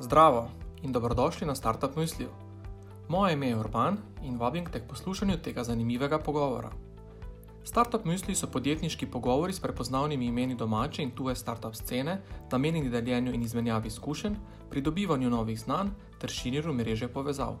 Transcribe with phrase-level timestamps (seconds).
[0.00, 0.48] Zdravo
[0.82, 2.28] in dobrodošli na Startup Mysliju.
[3.08, 6.70] Moje ime je Urban in vabim te k poslušanju tega zanimivega pogovora.
[7.64, 13.34] Startup Mysliji so podjetniški pogovori s prepoznavnimi imeni domače in tuje startup scene, namenjeni deljenju
[13.34, 14.34] in izmenjavi izkušenj,
[14.70, 15.88] pridobivanju novih znanj
[16.18, 17.56] ter širjenju mreže povezav.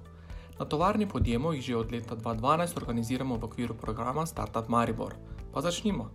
[0.58, 5.14] Na tovarni podjemo jih že od leta 2012 organiziramo v okviru programa Startup Maribor.
[5.52, 6.10] Pa začnimo.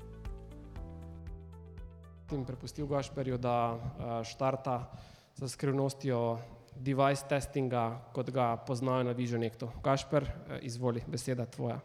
[2.32, 3.78] In prepustil Gašperju, da
[4.23, 4.92] štarta
[5.36, 6.38] za skrivnostjo
[6.76, 9.68] device testinga, kot ga poznajo na Visionektu.
[9.84, 10.26] Gašper,
[10.62, 11.80] izvoli, beseda je tvoja.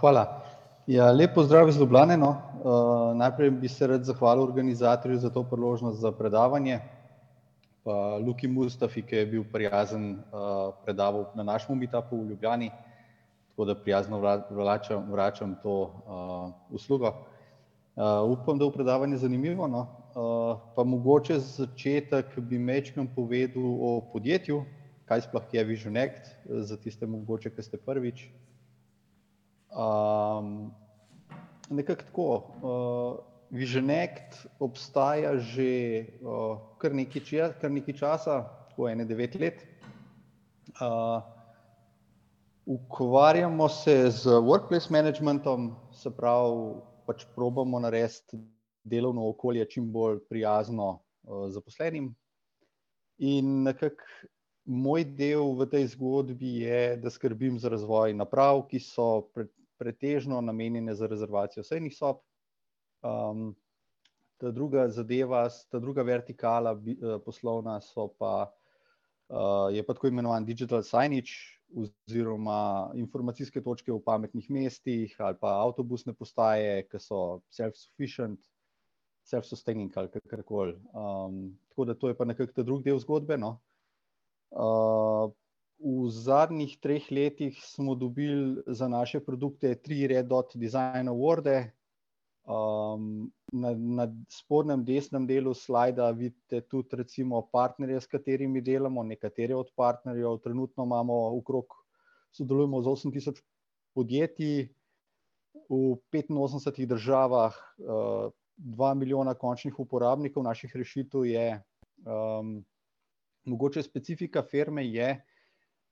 [0.00, 0.24] Hvala.
[0.86, 2.32] Ja, lep pozdrav iz Ljubljane, no.
[3.14, 6.80] Najprej bi se rad zahvalil organizatorju za to priložnost za predavanje,
[7.84, 10.18] pa Luki Mustafi, ki je bil prijazen,
[10.84, 12.70] predaval na našem meetupu v Ljubljani.
[13.50, 14.18] Tako da prijazno
[14.50, 15.92] vračam, vračam to,
[16.70, 17.12] uslugo.
[18.32, 19.86] Upam, da bo predavanje zanimivo, no.
[20.14, 24.64] Pa mogoče za začetek bi majčkeno povedal o podjetju,
[25.06, 28.26] kaj sploh je Visionekt, za tiste mogoče, ke ste prvič.
[31.70, 32.28] Nekako tako,
[33.50, 36.06] Visionekt obstaja že,
[36.78, 37.22] kar nekaj
[37.60, 39.66] kar nekaj časa, tako ene devet let.
[42.66, 48.38] Ukvarjamo se z workplace managementom, se pravi, pač probamo narediti
[48.84, 50.98] delovno okolje čim bolj prijazno,
[51.48, 52.14] zaposlenim.
[53.18, 54.04] In nekako
[54.64, 59.28] moj del v tej zgodbi je, da skrbim za razvoj naprav, ki so
[59.80, 62.20] pretežno namenjene za rezervacijo sejnih sob.
[64.40, 66.74] Ta druga zadeva, ta druga vertikala
[67.24, 68.52] poslovna so pa,
[69.72, 76.14] je pa tako imenovani digital signage oziroma informacijske točke v pametnih mestih ali pa avtobusne
[76.14, 78.40] postaje, ke so self-sufficient,
[79.30, 80.76] self-sustaining ali kakorkoli.
[81.70, 83.58] Tako da to je pa nekako ta drugi del zgodbe, no.
[85.80, 91.70] V zadnjih treh letih smo dobili za naše produkte tri red dot design award-e.
[93.52, 99.70] Na, na spodnjem desnem delu slida vidite tudi recimo partnerje, s katerimi delamo, nekatere od
[99.76, 101.76] partnerjev, trenutno imamo okrog,
[102.34, 103.42] sodelujemo z osem tisoč
[103.94, 104.68] podjetji
[105.70, 107.54] v petinosemdesetih državah,
[108.60, 111.62] dva milijona končnih uporabnikov naših rešitev je.
[113.44, 115.14] Mogoče specifika firme je,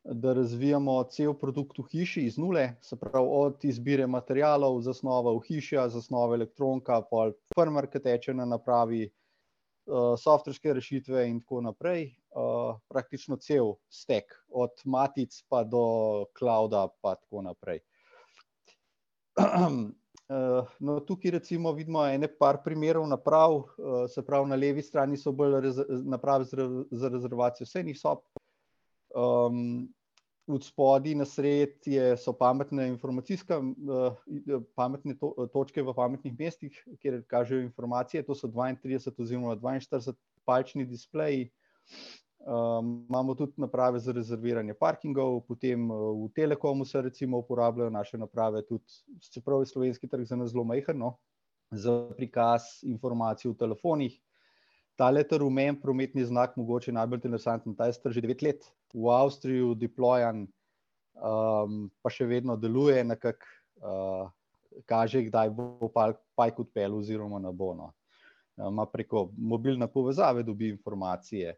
[0.04, 5.88] da razvijamo cel produkt v hiši iz nule, se pravi od izbire materialov, zasnova ohišja,
[5.88, 9.08] zasnova elektronska, pol firmware, ke teče na napravi,
[10.22, 12.10] softwarske rešitve in tako naprej.
[12.88, 17.80] Praktično cel stack, od matic pa do clouda pa tako naprej.
[20.78, 23.62] No, tukaj recimo vidimo ene par primerov naprav,
[24.12, 25.70] se pravi, na levi strani so bolj
[26.04, 26.44] naprave
[26.90, 28.26] za rezervacijo sejnih sob.
[30.48, 33.60] Odspodaj na sredi je, so pametne informacijska,
[34.76, 35.16] pametne
[35.52, 41.50] točke v pametnih mestih, kjer kažejo informacije, to so dvaintrideset oziroma dvainštiridesetpalčni displeji.
[42.46, 48.84] Imamo tudi naprave za rezerviranje parkingov, potem, v Telekomu se recimo uporabljajo naše naprave tudi,
[49.32, 51.16] čeprav je slovenski trg za nas zelo majhen, no,
[51.70, 54.20] za prikaz informacij v telefonih.
[54.96, 59.10] Tale ta rumeni prometni znak mogoče najbolj interesanten, ta je star že devet let, v
[59.12, 60.46] Avstriji deployan,
[61.14, 63.46] pa še vedno deluje nekako,
[64.86, 67.92] kaže, kdaj bo pajek odpeljal oziroma ne bo, no.
[68.58, 71.54] Ima preko mobilne povezave dobi informacije.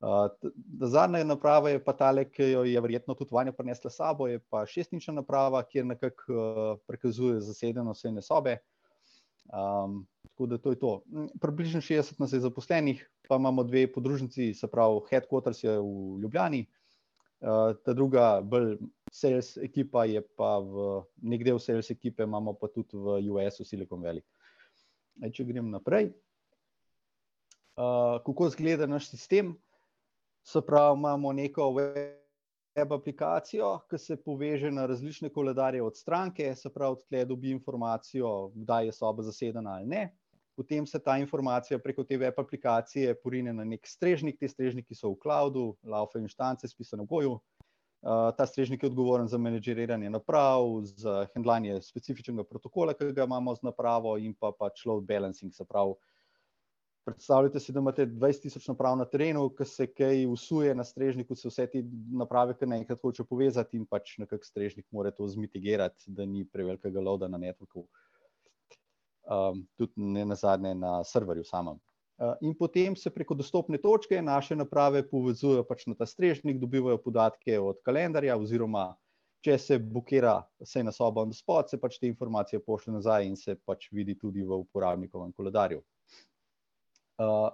[0.00, 4.38] Ta zadnja naprava je pa tale, ke jo je verjetno tudi Vanja prinesla sabo, je
[4.50, 8.58] pa šestinčna naprava, kjer nekako, prikazuje zasedenost ene sobe.
[9.48, 10.92] Tako da to je to.
[11.40, 16.66] Približno šestdeset nas je zaposlenih, pa imamo dve podružnici, se pravi headquarters je v Ljubljani,
[17.84, 18.76] ta druga bolj
[19.12, 24.02] sales ekipa je pa v, neki del sales ekipe imamo pa tudi v US-u, Silicon
[24.02, 24.24] Valley.
[25.16, 26.10] Zdaj, če grem naprej.
[27.76, 29.54] Kako izgleda naš sistem?
[30.48, 36.70] Se pravi, imamo neko web aplikacijo, ke se poveže na različne koledarje od stranke, se
[36.70, 40.04] pravi, tule dobi informacijo, kdaj je soba zasedena ali ne.
[40.56, 45.10] Potem se ta informacija preko te web aplikacije porine na neki strežnik, ti strežniki so
[45.10, 47.34] v cloudu, laufajo inštance, spisane v Goju.
[48.38, 53.66] Ta strežnik je odgovoren za menedžeriranje naprav, za hendlanje specifičnega protokola, ke ga imamo z
[53.66, 55.98] napravo, in pa pač load balancing, se pravi,
[57.06, 61.36] predstavljajte si, da imate dvajset tisoč naprav na terenu, ke se kaj vsuje na strežniku,
[61.38, 61.82] se vse te
[62.18, 67.00] naprave kar naenkrat hočejo povezati in pač nekako strežnik mora to zmitigirati, da ni prevelikega
[67.00, 67.86] loada na networku.
[69.78, 71.78] Tudi nenazadnje na serverju samem.
[72.40, 77.58] In potem se preko dostopne točke naše naprave povezujejo pač na ta strežnik, dobivajo podatke
[77.60, 78.94] od kalendarja, oziroma
[79.44, 83.26] če se bukira vse na sobo on the spot, se pač te informacije pošlje nazaj
[83.28, 85.84] in se pač vidi tudi v uporabnikovem koledarju.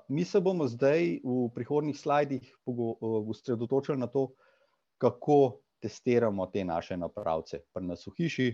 [0.08, 4.32] Mi se bomo zdaj v prihodnjih slajdih osredotočili na to,
[4.98, 8.48] kako testiramo te naše napravce pri nas v hiši.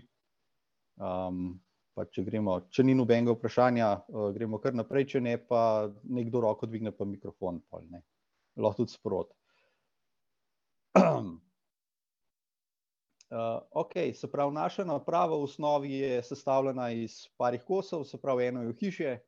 [1.98, 3.88] pa če gremo, če ni nobenega vprašanja,
[4.34, 8.02] gremo kar naprej, če ne pa naj kdo roko dvigne pa mikrofon pol, ne.
[8.58, 9.34] Lahko tudi sproti.
[13.82, 18.62] okej, se pravi, naša naprava v osnovi je sestavljena iz parih kosov, se pravi, eno
[18.62, 19.18] je ohišje,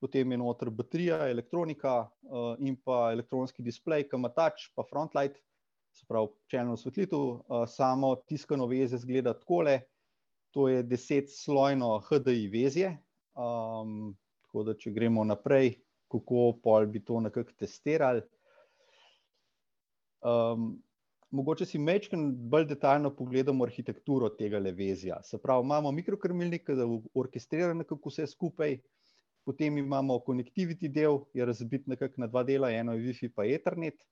[0.00, 2.06] potem je noter baterija, elektronika,
[2.58, 5.40] in pa elektronski displej, ki touch pa front light,
[5.96, 9.80] se pravi, čelno osvetlitev, samo tiskano vezje izgleda takole.
[10.56, 12.94] To je desetslojno HDI vezje,
[13.34, 15.74] tako da če gremo naprej,
[16.12, 18.22] kako pol bi to nekako testirali.
[21.30, 26.76] mogoče si majčkeno bolj detajlno pogledamo arhitekturo tegale vezja, se pravi, imamo mikrokrmilnik, ke
[27.14, 28.78] orkestrira nekako vse skupaj,
[29.46, 34.02] potem imamo connectivity del, je razbit nekako na dva dela, eno je wifi pa ethernet.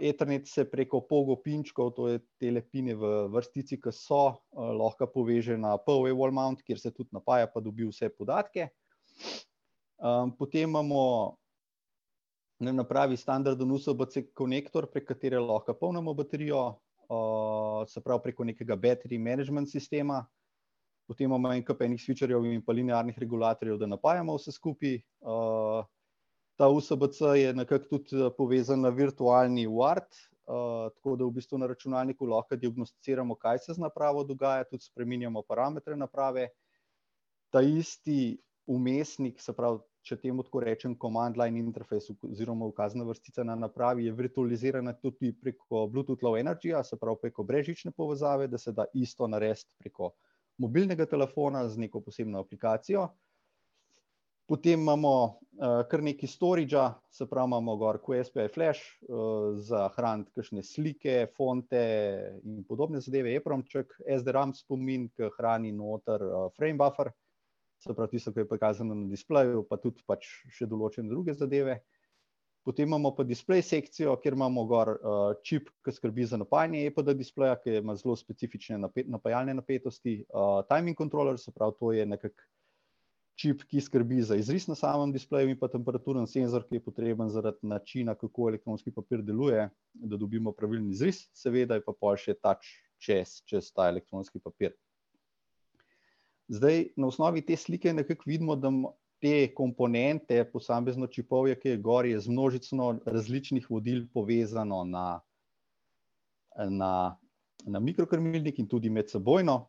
[0.00, 5.78] ethernet se preko Pogo-pinčkov, to je tele pine v vrstici, ke so, lahko poveže na
[5.80, 8.68] PoE wall mount, kjer se tudi napaja pa dobi vse podatke.
[10.38, 11.36] potem imamo
[12.60, 16.76] na napravi standarden USB-C konektor, prek katerega lahko polnimo baterijo,
[17.88, 20.26] se pravi, preko nekega battery management sistema.
[21.06, 24.96] Potem imamo en kup enih switcherjev in pa linearnih regulatorjev, da napajamo vse skupaj,
[26.56, 30.08] ta USB-C je nekako tudi povezan na virtualni UART,
[30.46, 35.42] tako da v bistvu na računalniku lahko diagnosticiramo, kaj se z napravo dogaja, tudi spreminjamo
[35.42, 36.48] parametre naprave.
[37.50, 38.36] Ta isti
[38.66, 44.06] vmesnik, se pravi, če temu tako rečem, command line interface oziroma ukazna vrstica na napravi
[44.06, 48.86] je virtualizirana tudi preko Bluetooth low energyja, se pravi preko brezžične povezave, da se da
[48.94, 50.12] isto narediti preko
[50.58, 53.08] mobilnega telefona z neko posebno aplikacijo.
[54.46, 55.40] Potem imamo,
[55.90, 58.92] kar nekaj storagea, se pravi, imamo gor QSPI flash,
[59.58, 61.80] za hraniti kakšne slike, fonte
[62.44, 66.22] in podobne zadeve, EPROM-ček, SD-RAM spomin, ke hrani noter
[66.54, 67.10] frame buffer,
[67.82, 71.80] se pravi tisto, ke je prikazano na displeju, pa tudi pač še določene druge zadeve.
[72.66, 74.88] Potem imamo pa display sekcijo, kjer imamo gor,
[75.46, 80.16] čip, ke skrbi za napajanje EPD-displeja, ke ima zelo specifične napajalne napetosti,
[80.66, 82.42] timing controller, se pravi, to je nekako
[83.38, 87.30] čip, ki skrbi za izris na samem displeju, in pa temperaturni senzor, ki je potreben
[87.30, 92.34] zaradi načina, kako elektronski papir deluje, da dobimo pravilen izris, seveda je pa pol še
[92.34, 92.66] touch
[92.98, 94.74] čez, čez ta elektronski papir.
[96.48, 98.72] Zdaj, na osnovi te slike nekako vidimo, da
[99.26, 105.20] te komponente, posamezno čipovje, ki je gor, je z množico različnih vodil povezano na,
[106.70, 106.90] na,
[107.66, 109.64] na mikrokrmilnik in tudi medsebojno.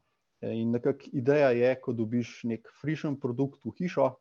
[0.46, 4.12] In nekako ideja je, ko dobiš neki frišen produkt v hišo,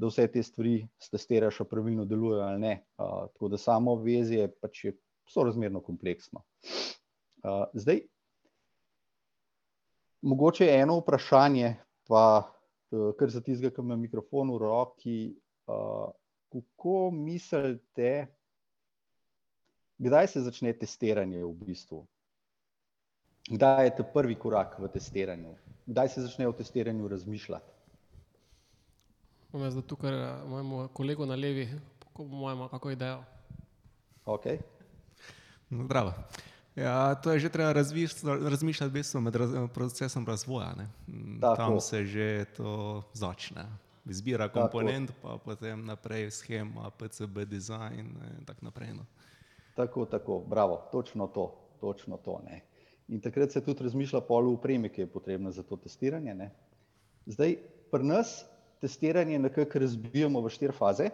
[0.00, 4.84] da vse te stvari stestiraš, a pravilno delujejo ali ne, tako da samo vezje pač
[4.84, 4.94] je
[5.28, 6.40] sorazmerno kompleksno.
[7.74, 8.00] zdaj,
[10.22, 11.74] mogoče eno vprašanje
[12.08, 12.48] pa,
[12.90, 15.18] kar za tistega, ki ima mikrofon v roki,
[16.50, 18.26] kako mislite,
[19.98, 22.04] kdaj se začne testiranje v bistvu?
[23.50, 25.54] Kdaj je ta prvi korak v testiranju?
[25.86, 27.72] Kdaj se začne o testiranju razmišljati?
[29.52, 30.14] Bom jaz tukaj
[30.46, 31.68] mojemu kolegu na levi,
[32.14, 33.24] po moje ima kako idejo.
[34.24, 34.58] Okej.
[35.70, 36.12] Zdravo.
[36.80, 39.36] Ja, to je že treba razmišljati v bistvu med
[39.74, 40.88] procesom razvoja, ne.
[41.40, 43.66] Tam se že to začne.
[44.08, 48.06] Izbira komponent pa potem naprej shema, PCB dizajn
[48.38, 49.04] in tako naprej, no.
[49.76, 52.62] Tako, tako, bravo, točno to, točno to, ne.
[53.08, 56.50] In takrat se tudi razmišlja o opremi, ki je potrebna za to testiranje, ne.
[57.26, 57.56] Zdaj,
[57.90, 58.44] pri nas
[58.80, 61.10] testiranje nekako razbijemo v štiri faze.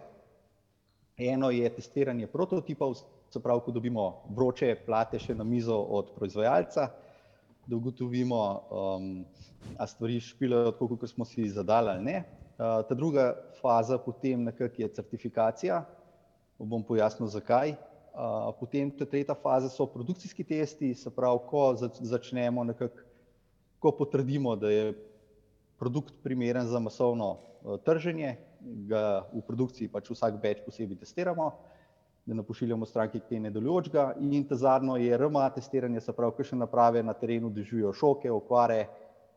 [1.17, 2.95] Eno je testiranje prototipov,
[3.31, 6.89] se pravi, ko dobimo vroče plate še na mizo od proizvajalca,
[7.67, 8.41] da ugotovimo,
[9.79, 12.25] a stvari špilajo tako, kakor smo si zadali ali ne.
[12.57, 15.83] ta druga faza potem nekako je certifikacija,
[16.59, 17.75] bom pojasnil, zakaj.
[18.61, 23.03] potem ta tretja faza so produkcijski testi, se pravi, ko začnemo nekako,
[23.79, 24.95] ko potrdimo, da je
[25.79, 27.37] produkt primeren za masovno,
[27.85, 28.37] trženje,
[28.89, 31.51] ga v produkciji pač vsak batch posebej testiramo,
[32.27, 37.03] da ne pošiljamo stranki kaj nedelujočega, in ta zadnje je RMA-testiranje, se pravi, kakšne naprave
[37.03, 38.87] na terenu dežujejo šoke, okvare,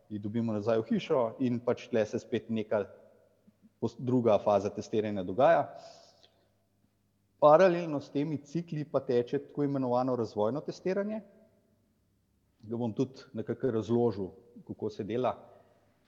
[0.09, 2.83] jih dobimo nazaj v hišo in pač tule se spet neka
[3.97, 5.67] druga faza testiranja dogaja.
[7.39, 11.21] Paralelno s temi cikli pa teče tako imenovano razvojno testiranje.
[12.59, 14.31] Ga bom tudi nekako razložil,
[14.67, 15.37] kako se dela.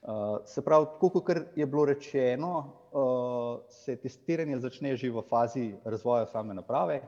[0.01, 6.25] Uh, se pravi, kot je bilo rečeno, uh, se testiranje začne že v fazi razvoja
[6.25, 7.03] same naprave.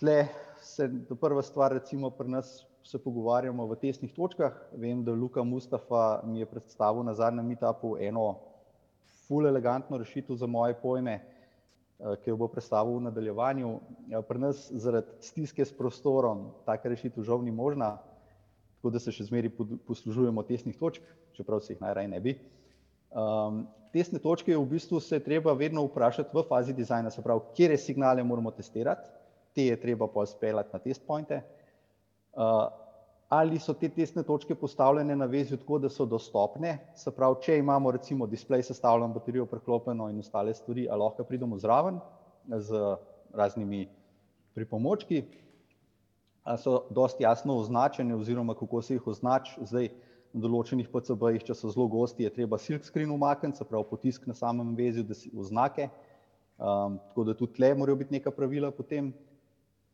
[0.00, 0.28] Tle
[0.64, 0.88] se
[1.20, 4.56] prva stvar, recimo pri nas se pogovarjamo v tesnih točkah.
[4.72, 8.40] Vem, da Luka Mustafa mi je predstavil na zadnjem meetupu eno
[9.26, 13.76] ful elegantno rešitev za moje pojme, uh, ki jo bo predstavil v nadaljevanju.
[14.24, 17.98] Pri nas zaradi stiske s prostorom taka rešitev žal ni možna,
[18.78, 19.52] tako da se še zmeri
[19.84, 21.04] poslužujemo tesnih točk,
[21.38, 22.34] čeprav se jih najraje ne bi.
[23.10, 27.54] Um, tesne točke je v bistvu se treba vedno vprašati v fazi dizajna, se pravi,
[27.56, 29.08] kje signale moramo testirati,
[29.54, 31.40] te je treba pa speljati na test pointe.
[32.34, 32.68] Uh,
[33.28, 37.58] ali so te testne točke postavljene na vezi tako, da so dostopne, se pravi, če
[37.58, 42.00] imamo recimo displej sestavljen, baterijo preklopljeno in ostale stvari, a lahko pridemo zraven
[42.48, 42.96] z
[43.36, 43.86] raznimi
[44.54, 45.22] pripomočki
[46.56, 49.60] so dosti jasno označene, oziroma kako se jih označi.
[49.60, 49.90] Zdaj,
[50.32, 54.26] na določenih PCB-jih, če so zelo gosti, je treba silk screen umakniti, se pravi potisk
[54.28, 55.88] na samem vezju, da si oznake.
[56.58, 59.12] Um, tako da tudi tle morajo biti neka pravila potem.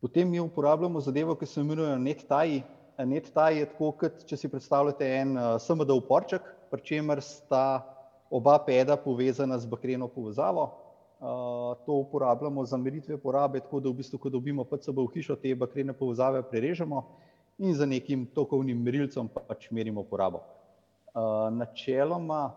[0.01, 2.63] Potem mi uporabljamo zadevo, ki se imenuje NetTie.
[2.99, 7.83] NetTie je tako, kot če si predstavljate en uh, SMD uporček, pri čemer sta
[8.35, 10.73] oba peda povezana z bakreno povezavo
[11.87, 15.55] to uporabljamo za meritve porabe, tako da v bistvu, ko dobimo PCB v hišo, te
[15.55, 17.05] bakrene povezave prerežemo
[17.59, 20.43] in za nekim tokovnim merilcem pač merimo porabo.
[21.55, 22.55] Načeloma,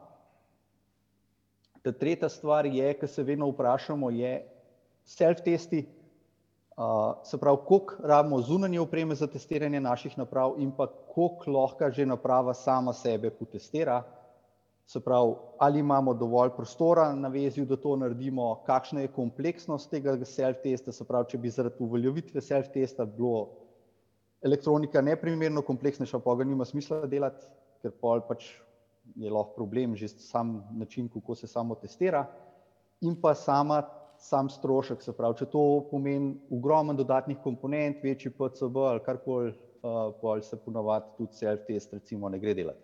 [1.81, 4.33] ta tretja stvar je, ki se vedno vprašamo, je
[5.05, 5.85] self-testi,
[7.23, 12.05] se pravi, koliko rabimo zunanje opreme za testiranje naših naprav in pa koliko lahko že
[12.05, 14.03] naprava sama sebe potestira,
[14.87, 20.13] Se pravi, ali imamo dovolj prostora na vezju, da to naredimo, kakšna je kompleksnost tega
[20.23, 23.41] self-testa, se pravi, če bi zaradi uveljavitve self-testa bilo
[24.45, 27.45] elektronika neprimerno kompleksnejša, pa ga nima smisla delati,
[27.81, 28.49] ker pol pač
[29.15, 32.25] je lahko problem že sam način, kako se samo testira
[33.01, 33.83] in pa sama,
[34.17, 39.51] sam strošek, se pravi, če to pomeni ogromen dodatnih komponent, večji PCB ali karkoli,
[39.83, 42.81] uh, pol se ponavadi tudi self-test recimo ne gre delati.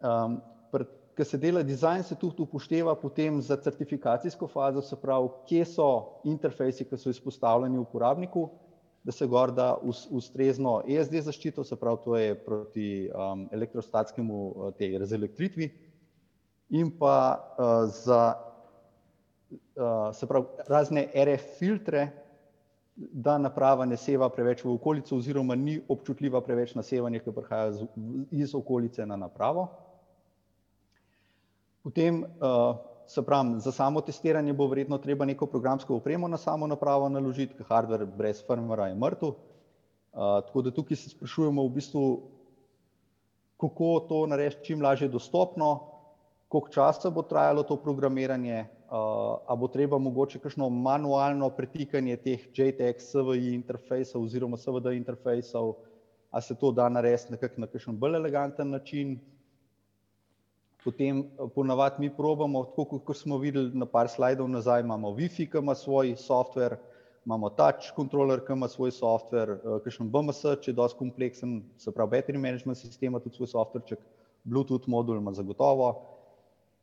[0.00, 0.38] Um,
[1.16, 5.86] Ker se dela dizajn, se tudi upošteva potem za certifikacijsko fazo, se pravi, kje so
[6.28, 8.42] interfejsi, ki so izpostavljeni uporabniku,
[9.06, 9.76] da se gor da
[10.10, 15.68] ustrezno ESD zaščito, se pravi, to je proti um, elektrostatskemu uh, tej razelektritvi
[16.74, 22.08] in pa uh, za uh, se pravi, razne RF filtre,
[22.96, 27.86] da naprava ne seva preveč v okolico oziroma ni občutljiva preveč na sevanje, ki prihaja
[28.34, 29.68] iz okolice na napravo.
[31.86, 32.74] Potem, uh,
[33.06, 37.54] se pravi, za samo testiranje bo verjetno treba neko programsko opremo na samo napravo naložiti,
[37.54, 39.28] ker hardware brez firmwarea je mrtev.
[39.28, 42.04] Uh, tako da tukaj se sprašujemo v bistvu,
[43.60, 45.80] kako to narediti čim lažje dostopno,
[46.48, 52.48] koliko časa bo trajalo to programiranje, uh, a bo treba mogoče kakšno manualno pretikanje teh
[52.54, 55.74] JTX, SVI interfejsov oziroma SVD interfejsov,
[56.30, 59.18] a se to da narediti nekako na kakšen bolj eleganten način
[60.86, 65.48] potem eh, ponavadi mi probamo, tako kot smo videli na par slajdov nazaj, imamo Wi-Fi,
[65.50, 66.78] ki ima svoj software,
[67.26, 71.94] imamo touch controller, ki ima svoj software, eh, kakšen BMS, če je dosti kompleksen, se
[71.94, 73.98] pravi battery management sistem tudi svoj software,
[74.46, 75.88] Bluetooth modul ima zagotovo.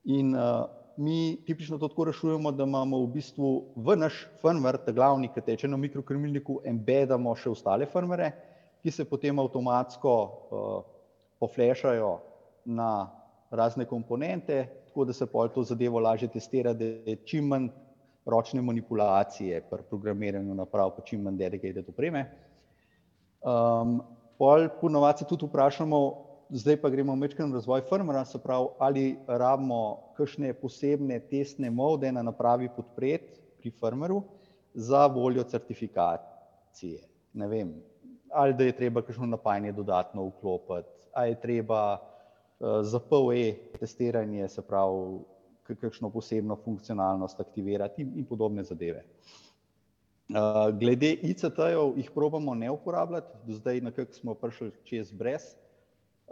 [0.03, 0.65] In uh,
[0.97, 5.41] mi tipično to tako rešujemo, da imamo v bistvu v naš firmware, ta glavni, ki
[5.41, 8.33] teče na mikrokrmilniku, embedamo še ostale firmware,
[8.83, 10.75] ki se potem avtomatsko uh,
[11.39, 12.17] poflešajo
[12.65, 12.89] na
[13.53, 17.69] razne komponente, tako da se pol to zadevo lažje testira, da je čim manj
[18.25, 22.25] ročne manipulacije pri programiranju naprav, pa čim manj dedicated opreme.
[23.43, 24.01] Um,
[24.37, 25.99] pol ponovadi se tudi vprašamo,
[26.49, 32.11] zdaj pa gremo večkrat na razvoj firmwarea, se pravi, ali rabimo kakšne posebne testne mode
[32.11, 34.21] na napravi podpreti pri firmwareu
[34.73, 37.03] za voljo certifikacije.
[37.33, 37.73] Ne vem,
[38.33, 42.12] ali da je treba kakšno napajanje dodatno vklopiti, ali je treba
[42.59, 45.19] za POE testiranje, se pravi,
[45.63, 49.03] kakšno posebno funkcionalnost aktivirati in, in podobne zadeve.
[50.33, 55.51] Uh, glede ICT-jev, jih probamo ne uporabljati, do zdaj nekako smo prišli čez brez.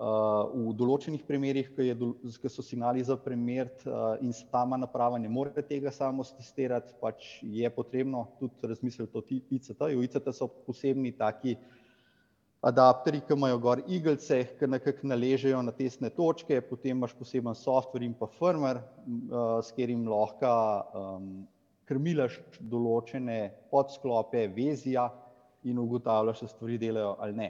[0.01, 5.61] Uh, v določenih primerjih, ki so signali za primer uh, in sama naprava ne more
[5.67, 10.01] tega samo testirati, pač je potrebno tudi razmisliti o ICT-ju.
[10.07, 11.57] ICT so posebni taki
[12.61, 18.05] adapterji, ki imajo gor igelce, ki nekako naležejo na testne točke, potem imaš poseben software
[18.05, 18.83] in pa firmware,
[19.65, 20.51] s katerim lahko
[20.93, 21.31] um,
[21.89, 23.39] krmilaš določene
[23.73, 25.09] podsklope, vezija
[25.65, 27.49] in ugotavljaš, če stvari delajo ali ne.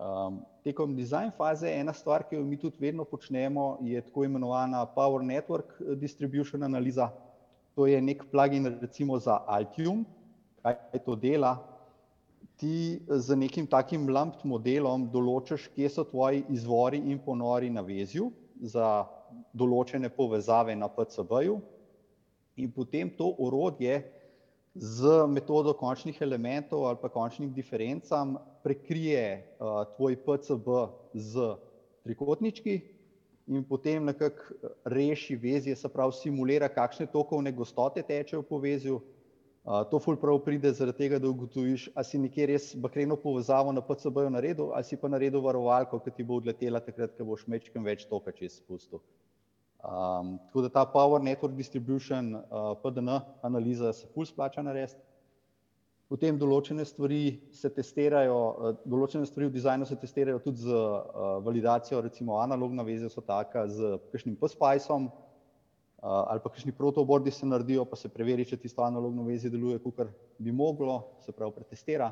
[0.00, 4.86] Um, tekom design faze ena stvar, ki jo mi tudi vedno počnemo, je tako imenovana
[4.94, 7.10] Power Network Distribution analiza.
[7.76, 10.06] To je nek plugin recimo za Altium,
[10.64, 11.58] kaj to dela,
[12.60, 18.28] ti z nekim takim lump modelom določiš, kje so tvoji izvori in ponori na vezju
[18.60, 19.06] za
[19.56, 21.56] določene povezave na PCB-ju
[22.60, 24.02] in potem to orodje
[24.74, 30.68] z metodo končnih elementov ali pa končnim diferencam prekrije uh, tvoj PCB
[31.14, 31.54] z
[32.04, 32.80] trikotnički
[33.50, 39.00] in potem nekako reši vezje, se pravi simulira, kakšne tokovne gostote tečejo po vezju,
[39.64, 43.82] to ful prav pride zaradi tega, da ugotoviš, ali si nekje res bakreno povezavo na
[43.84, 47.84] PCB-ju naredil, ali si pa naredil varovalko, ki ti bo odletela takrat, ko boš mečkem
[47.84, 49.02] več toka čez spustil.
[49.80, 55.00] Um, tako da ta Power Network Distribution, uh, PDN analiza se ful splača narediti.
[56.10, 61.38] Potem določene stvari se testirajo, uh, določene stvari v dizajnu se testirajo tudi z uh,
[61.44, 65.08] validacijo, recimo analogna veze so taka z kakšnim PSPICE-om,
[66.02, 70.00] ali pa kakšni protobordi se naredijo, pa se preveri, če tisto analogno vezje deluje, kot
[70.38, 72.10] bi moglo, se pravi, pretestira.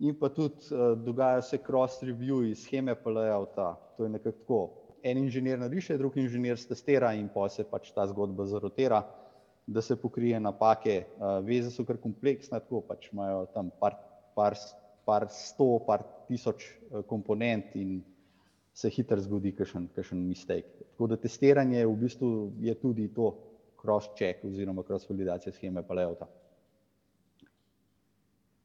[0.00, 3.74] In pa tudi uh, dogaja se cross review iz scheme layouta.
[3.96, 4.60] To je nekako tako.
[5.02, 9.02] En inženir nariše, drug inženir testira in pa se pač ta zgodba zarotira,
[9.66, 11.04] da se pokrije napake.
[11.18, 13.98] Uh, veze so kar kompleksne, tako pač imajo tam par,
[14.34, 14.56] par,
[15.04, 18.00] par sto, par tisoč uh, komponent in
[18.74, 20.68] se hitro zgodi kakšen mistake.
[20.92, 23.32] Tako da testiranje v bistvu je tudi to
[23.80, 26.28] cross-check oziroma cross-validacija scheme Paleota.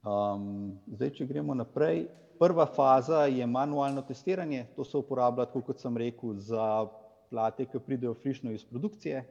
[0.06, 2.06] Um, zdaj, če gremo naprej,
[2.40, 4.68] prva faza je manualno testiranje.
[4.76, 6.86] To se uporablja, tako kot sem rekel, za
[7.32, 9.26] plate, ki pridejo frišno iz produkcije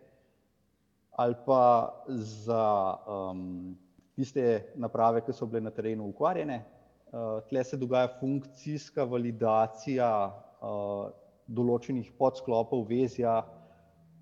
[1.14, 3.76] ali pa za um,
[4.16, 6.56] tiste naprave, ki so bile na terenu ukvarjene.
[7.14, 10.08] Uh, tle se dogaja funkcijska validacija
[11.46, 13.42] določenih podsklopov vezja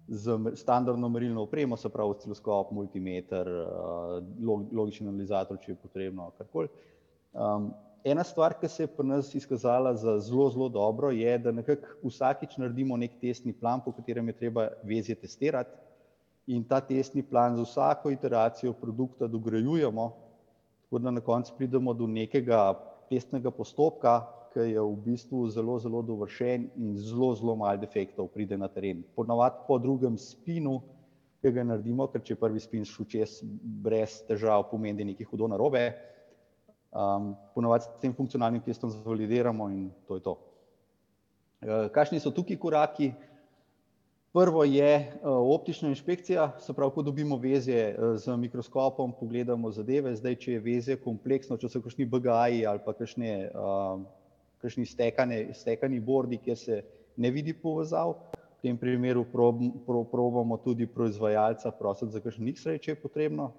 [0.08, 4.18] z standardno merilno opremo, se pravi osciloskop, multimeter, uh,
[4.74, 6.68] logični analizator, če je potrebno, karkoli.
[7.32, 7.70] Um,
[8.04, 12.10] ena stvar, ki se je pri nas izkazala za zelo, zelo dobro, je, da nekako
[12.10, 15.78] vsakič naredimo nek testni plan, po katerem je treba vezje testirati
[16.46, 20.10] in ta testni plan za vsako iteracijo produkta dograjujemo,
[20.82, 22.74] tako da na koncu pridemo do nekega
[23.08, 28.58] testnega postopka, ki je v bistvu zelo, zelo dovršen in zelo, zelo malo defektov pride
[28.60, 29.02] na teren.
[29.16, 30.80] Ponavadi po drugem spinu,
[31.42, 33.40] ki ga naredimo, ker če prvi spin šel čez
[33.82, 35.88] brez težav, pomeni, da je nekaj hudo narobe.
[36.92, 40.36] Um, ponavadi s tem funkcionalnim testom zvalidiramo in to je to.
[41.62, 43.12] Uh, kakšni so tukaj koraki?
[44.32, 50.14] Prvo je uh, optična inšpekcija, se pravi, ko dobimo vezje uh, z mikroskopom, pogledamo zadeve.
[50.16, 54.04] Zdaj, če je vezje kompleksno, če so kakšni BGI ali pa kakšne uh,
[54.62, 56.82] kakšni stekane, stekani bordi, kjer se
[57.16, 58.14] ne vidi povezav.
[58.32, 63.50] V tem primeru prob, pro, probamo tudi proizvajalca prositi za kakšen X-ray, če je potrebno.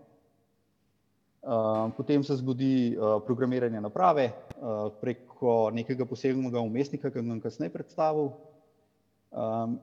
[1.43, 7.43] Uh, potem se zgodi uh, programiranje naprave uh, preko nekega posebnega umestnika, ki ga bom
[7.43, 8.31] kasneje predstavil.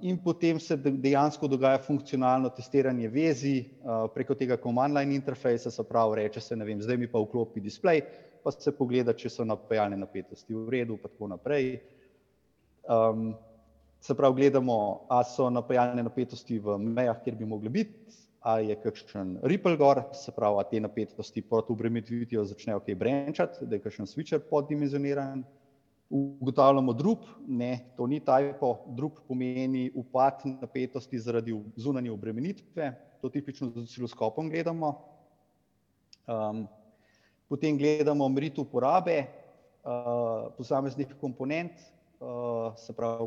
[0.07, 3.55] In potem se dejansko dogaja funkcionalno testiranje vezi
[4.15, 7.59] preko tega command line interfejsa, se pravi, reče se, ne vem, zdaj mi pa vklopi
[7.59, 8.05] display,
[8.45, 11.75] pa se pogleda, če so napajalne napetosti v redu, pa tako naprej.
[12.89, 13.35] Um,
[14.01, 18.77] se pravi, gledamo, ali so napajalne napetosti v mejah, kjer bi mogli biti, ali je
[18.81, 23.85] kakšen ripple gor, se pravi, ali te napetosti pod obremenitvijo začnejo kaj brenčati, da je
[23.85, 25.45] kakšen switcher poddimenzioniran.
[26.11, 32.89] Ugotavljamo drup, ne, to ni tajpo, drup pomeni upad napetosti zaradi zunanje obremenitve,
[33.23, 34.91] to tipično z osciloskopom gledamo.
[36.27, 36.67] Um,
[37.51, 39.25] potem gledamo meritev uporabe
[39.83, 41.73] uh, posameznih komponent,
[42.23, 43.27] uh, se pravi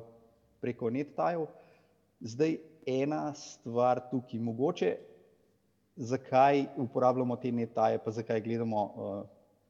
[0.63, 1.49] preko NetTile.
[2.23, 2.55] Zdaj
[2.88, 4.95] ena stvar tukaj, mogoče,
[5.95, 9.21] zakaj uporabljamo te NetTile, pa zakaj gledamo uh,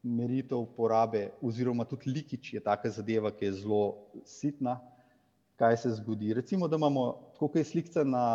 [0.04, 3.84] meritev uporabe, oziroma tudi likič je taka zadeva, ki je zelo
[4.26, 4.78] sitna
[5.63, 6.34] kaj se zgodi.
[6.34, 7.04] Recimo, da imamo,
[7.39, 8.26] kot je slika na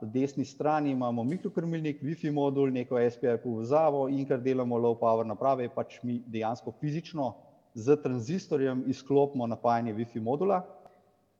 [0.00, 5.68] desni strani, imamo mikrokrmilnik, WiFi modul, neko SPI povezavo in kar delamo low power naprave,
[5.74, 7.34] pač mi dejansko fizično
[7.74, 10.62] z tranzistorjem izklopimo napajanje WiFi modula.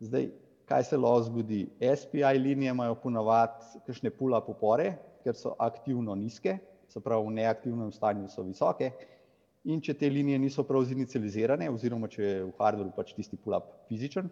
[0.04, 0.28] Zdaj,
[0.68, 1.62] kaj se lahko zgodi?
[1.96, 4.90] SPI linije imajo ponavadi kakšne pula popore,
[5.24, 6.58] ker so aktivno nizke,
[6.92, 8.92] se pravi v neaktivnem stanju so visoke.
[9.64, 13.66] in če te linije niso prav zinicializirane, oziroma če je v hardwareu pač tisti pull-up
[13.88, 14.30] fizičen,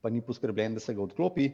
[0.00, 1.50] pa ni poskrbljen, da se ga odklopi,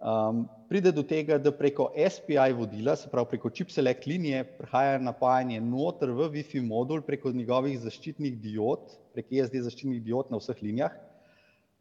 [0.00, 4.98] um, pride do tega, da preko SPI vodila, se pravi preko chip select linije, prihaja
[5.02, 10.62] napajanje noter v Wi-Fi modul preko njegovih zaščitnih diod, preko ESD zaščitnih diod na vseh
[10.64, 10.96] linijah,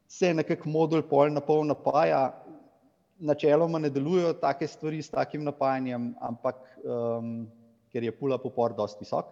[0.07, 2.29] se nekako modul pol na pol napaja,
[3.19, 7.47] načeloma ne delujejo take stvari s takim napajanjem, ampak um,
[7.91, 9.31] ker je pull-up upor dosti visok,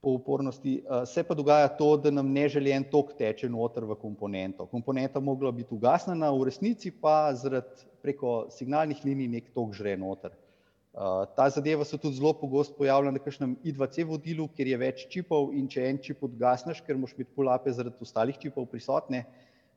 [0.00, 0.78] po upornosti.
[0.78, 4.66] Eh, se pa dogaja to, da nam neželjen tok teče noter v komponento.
[4.70, 10.36] Komponenta mogla biti ugasnjena, v resnici pa zaradi preko signalnih linij nek tok žre noter.
[10.90, 15.04] Uh, ta zadeva se tudi zelo pogosto pojavlja na kakšnem I2C vodilu, kjer je več
[15.12, 19.20] čipov in če en čip odgasneš, ker moš imeti polape zaradi ostalih čipov prisotne,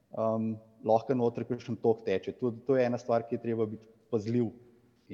[0.10, 2.34] um, lahko noter kakšen tok teče.
[2.39, 4.49] To, to je ena stvar, ki je treba biti pazljiv.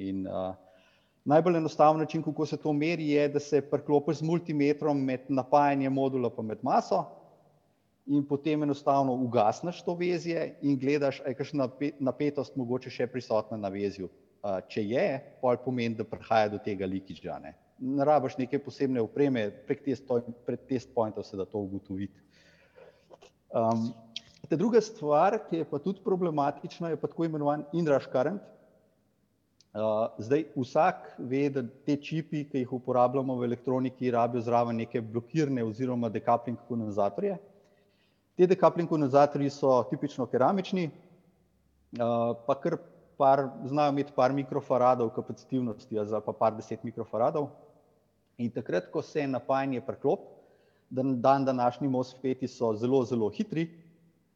[0.00, 0.54] In, uh,
[1.24, 5.92] Najbolj enostaven način, kako se to meri, je, da se priklopiš z multimetrom med napajanjem
[5.92, 7.04] modula in med maso,
[8.06, 13.56] in potem enostavno ugasneš to vezje in gledaš, ali je kakšna napetost mogoče še prisotna
[13.56, 14.08] na vezju.
[14.68, 15.06] Če je,
[15.42, 17.36] pa pomeni, da prihaja do tega likiča.
[17.42, 19.84] Ne, ne rabiš neke posebne opreme, prek
[20.68, 22.16] test pointov se da to ugotoviti.
[23.52, 23.90] Um,
[24.50, 28.40] druga stvar, ki je pa tudi problematična, je pa tako imenovan inrush current.
[29.70, 34.98] Uh, zdaj, vsak ve, da te čipi, ki jih uporabljamo v elektroniki, rabijo zraven neke
[34.98, 37.36] blokirne oziroma dekapling kondenzatorje.
[38.34, 42.80] Te dekapling kondenzatorji so tipično keramični, uh, pa kar
[43.14, 47.52] par, znajo imeti par mikrofaradov kapacitivnosti, za pa par deset mikrofaradov.
[48.42, 50.24] In takrat, ko se napajanje preklop,
[50.90, 53.68] dan, dan današnji MOSFETi so zelo, zelo hitri,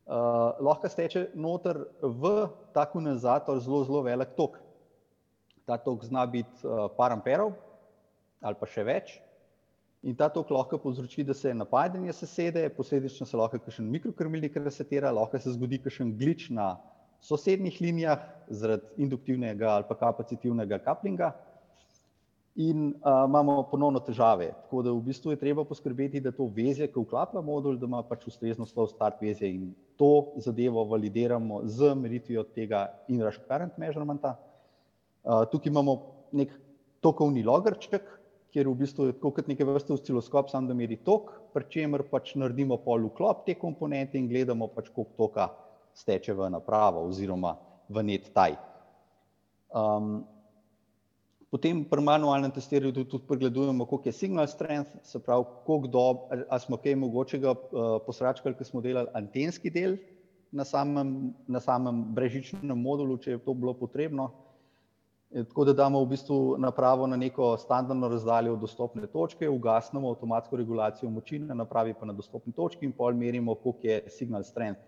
[0.07, 2.37] uh, lahko steče noter v
[2.71, 4.63] ta kondenzator zelo, zelo velik tok
[5.65, 7.55] ta tok zna biti uh, par amperov
[8.45, 9.15] ali pa še več.
[10.05, 15.13] In ta tok lahko povzroči, da se napadanje sesede, posledično se lahko kakšen mikrokrmilnik resetira,
[15.17, 16.75] lahko se zgodi kakšen glič na
[17.25, 18.21] sosednjih linijah
[18.53, 21.33] zaradi induktivnega ali pa kapacitivnega kaplinga.
[22.61, 24.53] In uh, imamo ponovno težave.
[24.67, 28.05] Tako da v bistvu je treba poskrbeti, da to vezje, ki vklapa modul, da ima
[28.05, 34.37] pač ustrezno slov start vezje in to zadevo validiramo z meritvijo tega inrush current measurementa.
[34.37, 34.54] Uh,
[35.25, 35.97] tukaj imamo
[36.33, 36.53] nek
[37.05, 38.05] tokovni logrček,
[38.55, 42.37] kjer v bistvu je kot neke vrste osciloskop, samo da meri tok, pri čemer pač
[42.39, 45.49] naredimo pol vklop te komponente in gledamo pač, koliko toka
[45.95, 47.57] steče v napravo oziroma
[47.91, 48.55] v net taj.
[49.75, 50.23] Um,
[51.51, 56.25] potem pri manualnem testiranju tudi, tudi pregledujemo, koliko je signal strength, se pravi, koliko dob,
[56.31, 59.99] ali smo kaj mogočega uh, posračkali, ker smo delali antenski del
[60.55, 64.31] na samem, na samem brežičnem modulu, če je to bilo potrebno.
[65.35, 70.57] Tako da damo v bistvu napravo na neko standardno razdaljo od dostopne točke, ugasnemo avtomatsko
[70.57, 74.81] regulacijo moči na napravi pa na dostopni točki in pol merimo, koliko je signal strength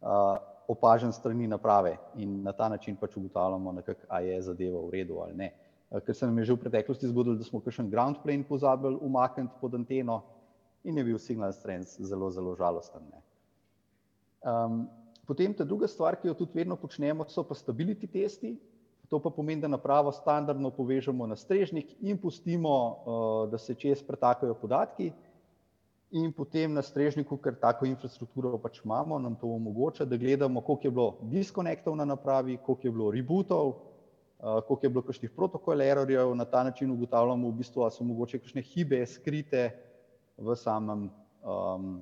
[0.00, 0.36] uh,
[0.68, 3.74] opažen strani naprave in na ta način pač ugotavljamo,
[4.08, 5.52] a je zadeva v redu ali ne.
[6.06, 9.58] Ker se nam je že v preteklosti zgodilo, da smo kakšen ground plane pozabili umakniti
[9.60, 10.22] pod anteno
[10.84, 13.02] in je bil signal strength zelo, zelo žalosten.
[14.42, 14.86] Um,
[15.26, 18.56] potem ta druga stvar, ki jo tudi vedno počnemo, so pa stability testi.
[19.12, 24.00] To pa pomeni, da napravo standardno povežemo na strežnik in pustimo, uh, da se čez
[24.02, 25.10] pretakajo podatki.
[26.16, 30.86] In potem na strežniku, ker tako infrastrukturo pač imamo, nam to omogoča, da gledamo, koliko
[30.86, 35.84] je bilo diskonektov na napravi, koliko je bilo rebootov, uh, koliko je bilo kakšnih protokol
[35.84, 36.32] errorjev.
[36.34, 39.66] Na ta način ugotavljamo, v bistvu, ali so mogoče kakšne hibe skrite
[40.38, 41.10] v, samem,
[41.44, 42.00] um,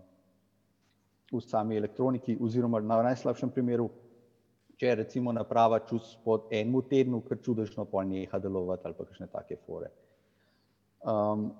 [1.32, 3.90] v sami elektroniki, oziroma na najslabšem primeru,
[4.80, 9.26] če recimo naprava čus po enem tednu, ker čudežno pol neha delovati ali pa kakšne
[9.28, 9.90] take fore.
[11.04, 11.50] Um,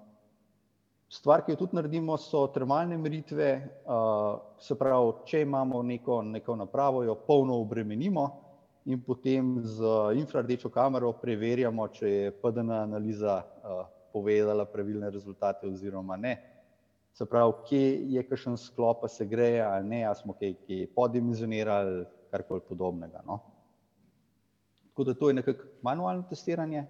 [1.12, 3.50] stvar, ki jo tudi naredimo, so termalne meritve.
[3.84, 8.28] Uh, se pravi, če imamo neko, neko napravo, jo polno obremenimo
[8.88, 9.84] in potem z
[10.16, 13.82] infrardečo kamero preverjamo, če je PDN analiza uh,
[14.14, 16.38] povedala pravilne rezultate oziroma ne.
[17.12, 17.84] Se pravi, kje
[18.16, 23.22] je kakšen sklop, se greje ali ne, ali smo kaj, kaj podimenzionirali, karkoli podobnega.
[23.26, 23.40] No.
[24.88, 26.86] Tako da to je nekako manualno testiranje.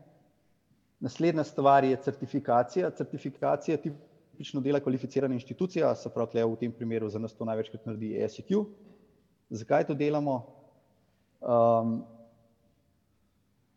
[1.01, 2.91] Naslednja stvar je certifikacija.
[2.91, 8.15] Certifikacija tipično dela kvalificirana inštitucija, se pravi, v tem primeru za nas to največkrat naredi
[8.21, 8.65] ESQ.
[9.51, 10.37] Zakaj to delamo?
[11.41, 12.03] Um,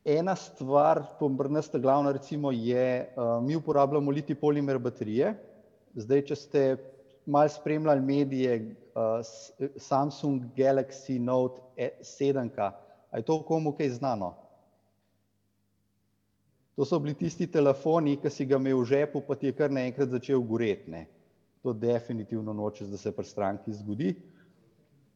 [0.05, 5.33] ena stvar, pomrnesta glavna, recimo, je, uh, mi uporabljamo liti polimer baterije.
[5.95, 6.61] Zdaj, če ste
[7.25, 9.19] malo spremljali medije, uh,
[9.77, 11.61] Samsung Galaxy Note
[12.01, 12.71] 7, e,
[13.11, 14.33] ali je to komu kaj znano?
[16.75, 19.69] To so bili tisti telefoni, ki si ga imel v žepu, pa ti je kar
[19.71, 20.89] naenkrat začel goreti.
[20.89, 21.05] Ne.
[21.61, 24.15] To definitivno nočeš, da se pri stranki zgodi.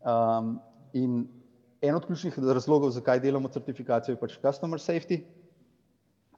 [0.06, 0.60] Um,
[0.94, 1.26] in
[1.82, 5.24] en od ključnih razlogov, zakaj delamo certifikacijo, je pač customer safety.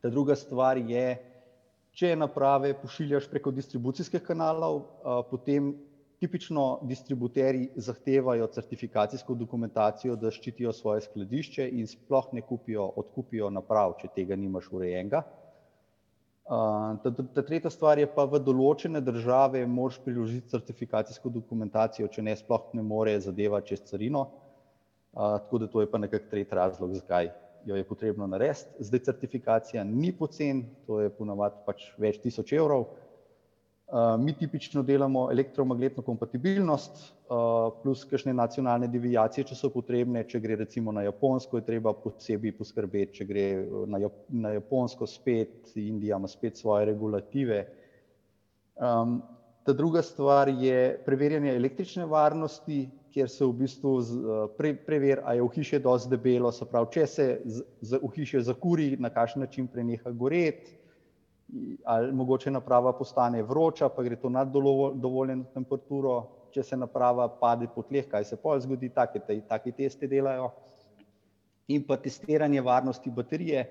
[0.01, 1.19] Ta druga stvar je,
[1.91, 5.73] če naprave pošiljaš preko distribucijskih kanalov, uh, potem
[6.19, 13.95] tipično distributerji zahtevajo certifikacijsko dokumentacijo, da ščitijo svoje skladišče in sploh ne kupijo, odkupijo naprav,
[14.01, 15.23] če tega nimaš urejenega.
[16.49, 22.25] Uh, ta, ta tretja stvar je pa v določene države moraš priložiti certifikacijsko dokumentacijo, če
[22.25, 24.25] ne sploh ne more zadeva čez carino.
[25.13, 27.31] Uh, tako da to je pa nekak tretji razlog, zakaj
[27.65, 28.65] jo je potrebno narediti.
[28.79, 32.89] Zdaj certifikacija ni pocen, to je ponavadi pač več tisoč evrov.
[33.89, 40.21] Uh, mi tipično delamo elektromagnetno kompatibilnost uh, plus kakšne nacionalne devijacije, če so potrebne.
[40.29, 43.47] Če gre recimo na Japonsko, je treba posebej poskrbeti, če gre
[43.89, 47.63] na, Jap na Japonsko spet, Indija ima spet svoje regulative.
[48.77, 49.23] Um,
[49.65, 53.95] ta druga stvar je preverjanje električne varnosti, kjer se v bistvu
[54.57, 58.13] pre, preveri, ali je v hiši dosti debelo, se pravi, če se z, z, v
[58.19, 60.77] hiši zakuri, na kakšen način preneha goreti
[61.85, 66.15] ali mogoče naprava postane vroča, pa gre to nad dovoljeno temperaturo,
[66.53, 70.49] če se naprava pade po tleh, kaj se pol zgodi, take, take teste delajo.
[71.69, 73.65] In pa testiranje varnosti baterije,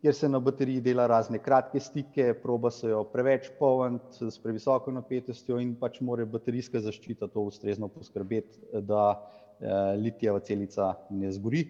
[0.00, 4.92] kjer se na bateriji dela razne kratke stike, proba se jo preveč polniti s previsoko
[4.94, 11.66] napetostjo in pač mora baterijska zaščita to ustrezno poskrbeti, da eh, litijeva celica ne zgori.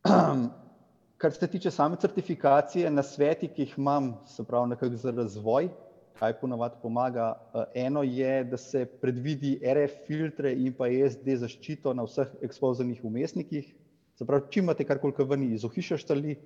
[1.20, 5.68] Kar se tiče same certifikacije, na sveti, ki jih imam, se pravi, nekako za razvoj,
[6.16, 7.26] kaj ponavadi pomaga.
[7.54, 13.04] Eh, eno je, da se predvidi RF filtre in pa ESD zaščito na vseh ekspozivnih
[13.04, 13.68] umestnikih.
[14.16, 16.38] Se pravi, če imate karkoli ven iz ohišja štali,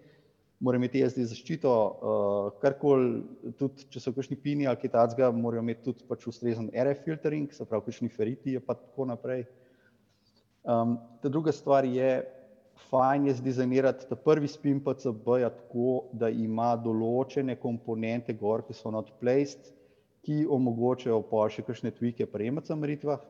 [0.59, 3.23] mora imeti ESD zaščito, uh, karkoli,
[3.55, 7.55] tudi če so kakšni pini ali kaj takega, morajo imeti tudi pač ustrezen RF filtering,
[7.55, 9.47] se pravi, kakšni feriti in tako naprej.
[10.67, 12.25] Um, ta druga stvar je,
[12.91, 18.75] fajn je zdizajnirati ta prvi spin PCB -ja tako, da ima določene komponente gor, ki
[18.75, 19.73] so not placed,
[20.23, 23.21] ki omogočajo pa še kakšne tvike pri EMC meritvah.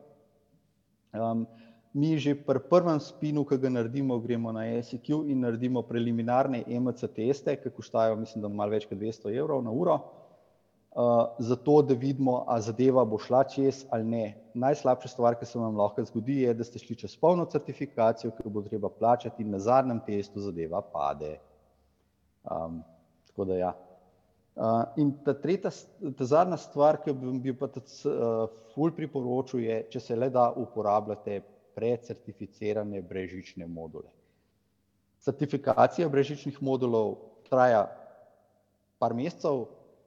[1.14, 1.46] Um,
[1.94, 7.07] mi že pri prvem spinu, ki ga naredimo, gremo na SEQ in naredimo preliminarne EMC
[7.14, 9.98] teste, ki koštajo, mislim, da malo več kot 200 evrov na uro.
[10.94, 14.26] Uh, zato, da vidimo, ali zadeva bo šla čez ali ne.
[14.54, 18.46] Najslabša stvar, ki se vam lahko zgodi, je, da ste šli čez polno certifikacijo, ki
[18.46, 21.33] bo treba plačati, in na zadnjem testu zadeva pade.
[22.46, 22.78] Um,
[23.26, 23.72] tako da ja.
[24.54, 25.74] Uh, in ta tretja,
[26.14, 30.30] ta zadnja stvar, ki bi, bi pa tudi uh, ful priporočil, je, če se le
[30.30, 31.40] da uporabljate
[31.74, 34.12] precertificirane brežične module.
[35.26, 37.16] Certifikacija brežičnih modulov
[37.50, 37.88] traja
[39.02, 39.64] par mesecev,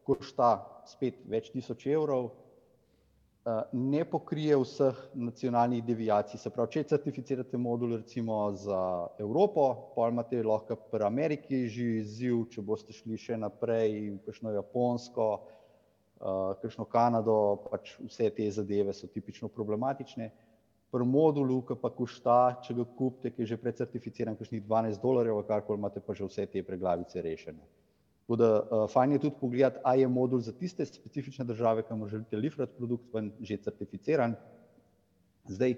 [0.07, 0.51] košta
[0.87, 6.39] spet več tisoč evrov, eh, ne pokrije vseh nacionalnih devijacij.
[6.39, 8.79] Se pravi, če certificirate modul recimo za
[9.19, 15.29] Evropo, pa imate lahko pri Ameriki že izziv, če boste šli še naprej, kakšno Japonsko,
[16.21, 17.39] eh, kakšno Kanado,
[17.69, 20.31] pač vse te zadeve so tipično problematične.
[20.87, 25.43] Pri modulu, ki pa košta, če ga kupite, ki je že precertificiran, kakšnih 12 dolarjev,
[25.43, 27.59] karkoli imate pa že vse te preglavice rešene.
[28.27, 32.09] Tako da uh, fajn je tudi pogledati, ali je modul za tiste specifične države, kamor
[32.09, 34.33] želite lifrati produkt, ven že certificiran.
[35.47, 35.75] Zdaj,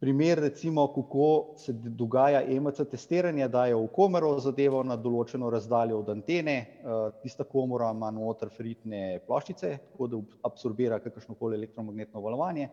[0.00, 6.00] primer recimo, kako se dogaja EMC testiranje, da je v komoro zadevo na določeno razdaljo
[6.00, 12.24] od antene, uh, tista komora ima noter fritne ploščice, tako da absorbira kakršno koli elektromagnetno
[12.24, 12.70] valovanje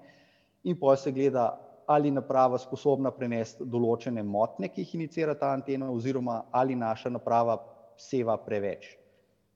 [0.63, 1.49] in pa se gleda,
[1.85, 7.59] ali naprava sposobna prenesti določene motne, ki jih inicira ta antena, oziroma ali naša naprava
[7.97, 8.93] seva preveč.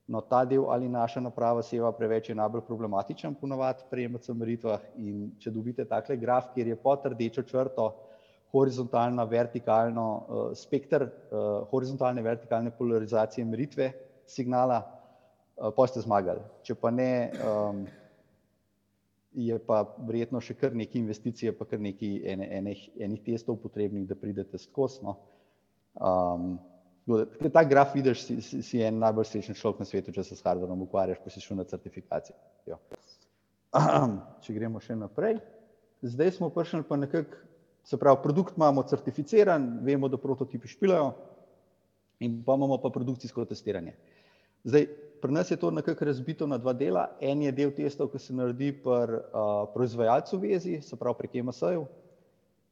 [0.10, 4.88] No, ta del ali naša naprava seva preveč je najbolj problematičen ponovadi pri EMC meritvah
[4.98, 7.92] in če dobite takle graf, kjer je pod rdečo črto
[8.52, 13.92] horizontalna, vertikalno uh, spektr, uh, horizontalne, vertikalne polarizacije meritve
[14.26, 16.42] signala, uh, pa ste zmagali.
[16.66, 17.12] Če pa ne,
[17.46, 17.84] um,
[19.38, 24.10] je pa verjetno še kar nekaj investicije, pa kar nekaj ene, enih, enih testov potrebnih,
[24.10, 25.06] da pridete skozi.
[25.06, 25.20] No.
[25.94, 26.56] Um,
[27.10, 30.36] Ker ta graf vidiš, si, si, si en najbolj srečen človek na svetu, če se
[30.38, 32.38] s hardverom ukvarjaš, pa si šel na certifikacijo.
[34.46, 35.40] Če gremo še naprej.
[36.06, 37.42] Zdaj smo prišli pa nekako,
[37.86, 41.12] se pravi, produkt imamo certificiran, vemo, da prototipi špilajo
[42.26, 43.96] in pa imamo pa produkcijsko testiranje.
[44.68, 44.86] Zdaj,
[45.22, 47.08] pri nas je to nekako razbito na dva dela.
[47.22, 51.88] En je del testov, ki se naredi pri uh, proizvajalcu vezi, se pravi prek MSA-ju,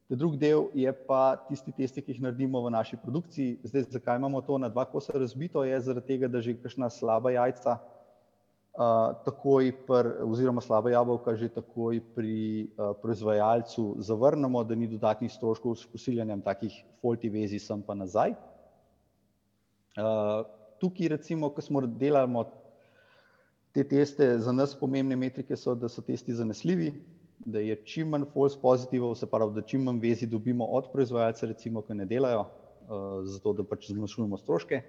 [0.10, 3.58] Drugi del je pa tisti testi, ki jih naredimo v naši produkciji.
[3.68, 7.34] Zdaj, zakaj imamo to na dva kosa razbito, je zaradi tega, da že kakšna slaba
[7.36, 12.38] jajca, uh, takoj pr, oziroma slaba jabolka, že takoj pri
[12.72, 18.32] uh, proizvajalcu zavrnemo, da ni dodatnih stroškov s posiljanjem takih folti vezi sem pa nazaj.
[20.00, 20.48] Uh,
[20.80, 22.48] tukaj, recimo, ko smo delali
[23.76, 26.96] te teste, za nas pomembne metrike so, da so testi zanesljivi,
[27.46, 31.48] da je čim manj false pozitivov, se pravi, da čim manj vezi dobimo od proizvajalca,
[31.48, 34.82] recimo, ki ne delajo, uh, zato da pač zmanjšujemo stroške.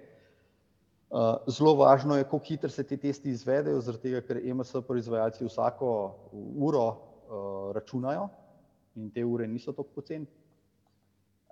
[1.09, 5.45] Uh, zelo važno je, kako hitro se ti testi izvedejo, zaradi tega, ker MS proizvajalci
[5.45, 5.93] vsako
[6.55, 8.27] uro uh, računajo
[8.95, 10.27] in te ure niso tako poceni.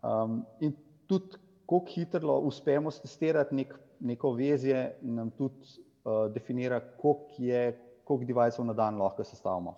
[0.03, 0.75] Um, in
[1.07, 7.63] tudi, kako hitro uspemo testirati nek, neko vezje, nam tudi uh, definira, koliko je,
[8.03, 9.75] koliko devajcev na dan lahko sestavimo.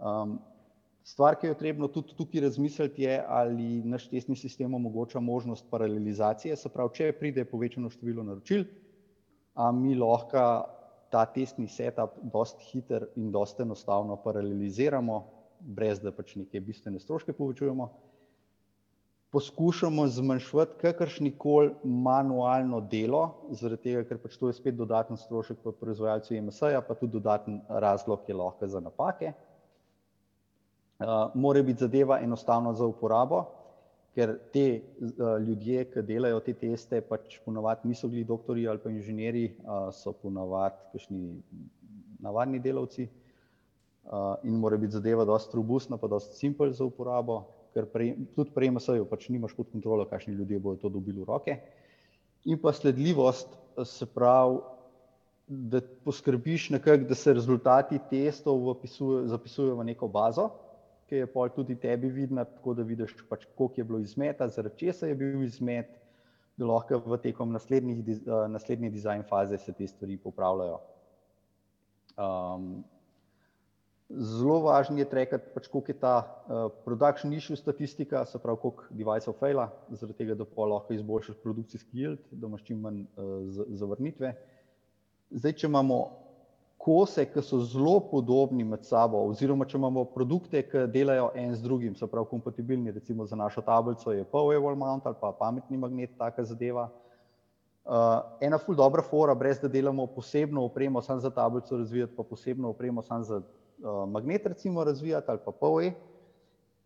[0.00, 0.38] Um,
[1.04, 6.56] stvar, ki jo trebno tudi tukaj razmisliti, je, ali naš testni sistem omogoča možnost paralelizacije.
[6.56, 8.64] Se pravi, če pride povečano število naročil,
[9.54, 10.44] a mi lahko
[11.10, 15.24] ta testni setup dosti hiter in dosti enostavno paraleliziramo,
[15.60, 17.90] brez da pač neke bistvene stroške povečujemo.
[19.30, 23.20] Poskušamo zmanjšati kakršni koli manualno delo,
[23.54, 27.60] zaradi tega, ker pač to je spet dodaten strošek po proizvajalcu MSA, pa tudi dodaten
[27.68, 29.32] razlog je lahko za napake.
[31.00, 33.44] Uh, mora biti zadeva enostavna za uporabo,
[34.14, 34.64] ker te
[35.00, 39.88] uh, ljudje, ki delajo te teste, pač ponovadi niso bili doktori ali pa inženirji, uh,
[39.96, 41.22] so ponovadi kakšni
[42.20, 43.08] navadni delavci.
[44.04, 48.52] Uh, in mora biti zadeva dosti robustna, pa dosti simpel za uporabo, ker prej, tudi
[48.52, 51.60] prej MSO-ju pač nimaš pod kontrolo, kakšni ljudje bodo to dobili v roke.
[52.44, 53.56] In pa sledljivost,
[53.88, 54.60] se pravi,
[55.48, 58.74] da poskrbiš nekako, da se rezultati testov
[59.32, 60.50] zapisujejo v neko bazo
[61.10, 64.86] ki je pol tudi tebi vidna, tako da vidiš, pač, koliko je bilo izmeta, zaradi
[64.86, 65.90] česa je bil izmet,
[66.56, 70.78] da lahko v tekom naslednje dizajn faze se te stvari popravljajo.
[72.20, 72.84] Um,
[74.10, 78.86] zelo važno je trekati, pač, koliko je ta uh, production issue statistika, se pravi, koliko
[78.90, 83.66] deviceov faila, zaradi tega, da pa lahko izboljšaš produkcijski yield, da imaš čim manj uh,
[83.82, 84.34] zavrnitve.
[85.30, 86.00] Zdaj, če imamo
[86.80, 91.60] kose, ki so zelo podobni med sabo, oziroma če imamo produkte, ki delajo en z
[91.60, 96.16] drugim, so prav kompatibilni, recimo za našo tablico je Power Mount ali pa pametni magnet,
[96.18, 96.88] taka zadeva.
[97.84, 102.22] Uh, ena ful dobra fora, brez da delamo posebno opremo samo za tablico razvijati, pa
[102.22, 105.92] posebno opremo samo za uh, magnet recimo razvijati ali pa POE,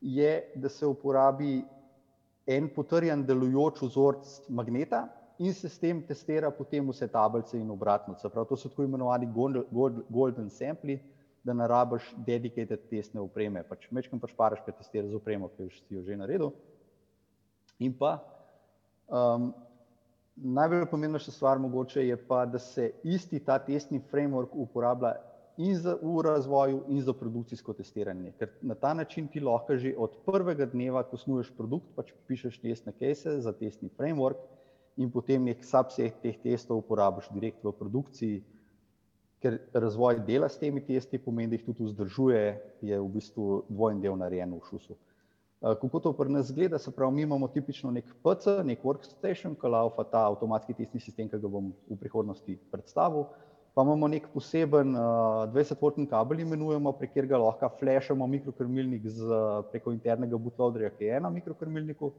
[0.00, 1.62] je, da se uporabi
[2.46, 5.06] en potrjen delujoč vzorc magneta,
[5.38, 8.14] in se s tem testira potem vse tablice in obratno.
[8.22, 9.28] Prav, to so tako imenovani
[10.10, 11.00] golden sampli,
[11.44, 13.62] da ne rabiš dedicated testne opreme.
[13.68, 16.54] Pač, Mečkam pač paraš, kaj testiraš z opremo, ki si jo že naredil.
[17.84, 18.16] In pa
[19.10, 19.52] um,
[20.36, 25.16] najbolj pomembnejša stvar mogoče je pa, da se isti ta testni framework uporablja
[25.56, 28.32] in za v razvoju in za produkcijsko testiranje.
[28.38, 32.58] Ker na ta način ti lahko že od prvega dneva, ko snuješ produkt, pač pišeš
[32.62, 34.40] testne case za testni framework,
[34.96, 38.42] in potem nek subset teh testov uporabiš direkt v produkciji,
[39.42, 42.44] ker razvoj dela s temi testi pomeni, da jih tudi vzdržuje,
[42.80, 44.96] je v bistvu dvojen del narejen v šusu.
[45.64, 49.56] Eh, kako to pri nas zgleda, se pravi, mi imamo tipično nek PC, nek workstation,
[49.56, 53.26] ki laufa ta avtomatski testni sistem, ki ga bom v prihodnosti predstavil,
[53.74, 54.92] pa imamo nek poseben
[55.52, 59.08] 20-voltni kabel, imenujemo, prek katerega lahko flashamo mikrokrmilnik
[59.72, 62.12] preko internega bootloaderja, ki je ena mikrokrmilniku,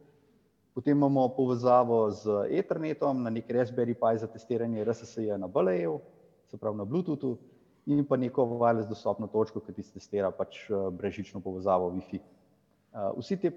[0.75, 5.99] Potem imamo povezavo z Ethernetom na neki Raspberry Pi za testiranje RSS-ja na BLE-ju,
[6.51, 7.37] se pravi na Bluetoothu,
[7.85, 12.19] in pa neko wireless dostopno točko, ki ti testira pač eh, brežično povezavo Wi-Fi.
[12.19, 13.51] Eh, vsi te,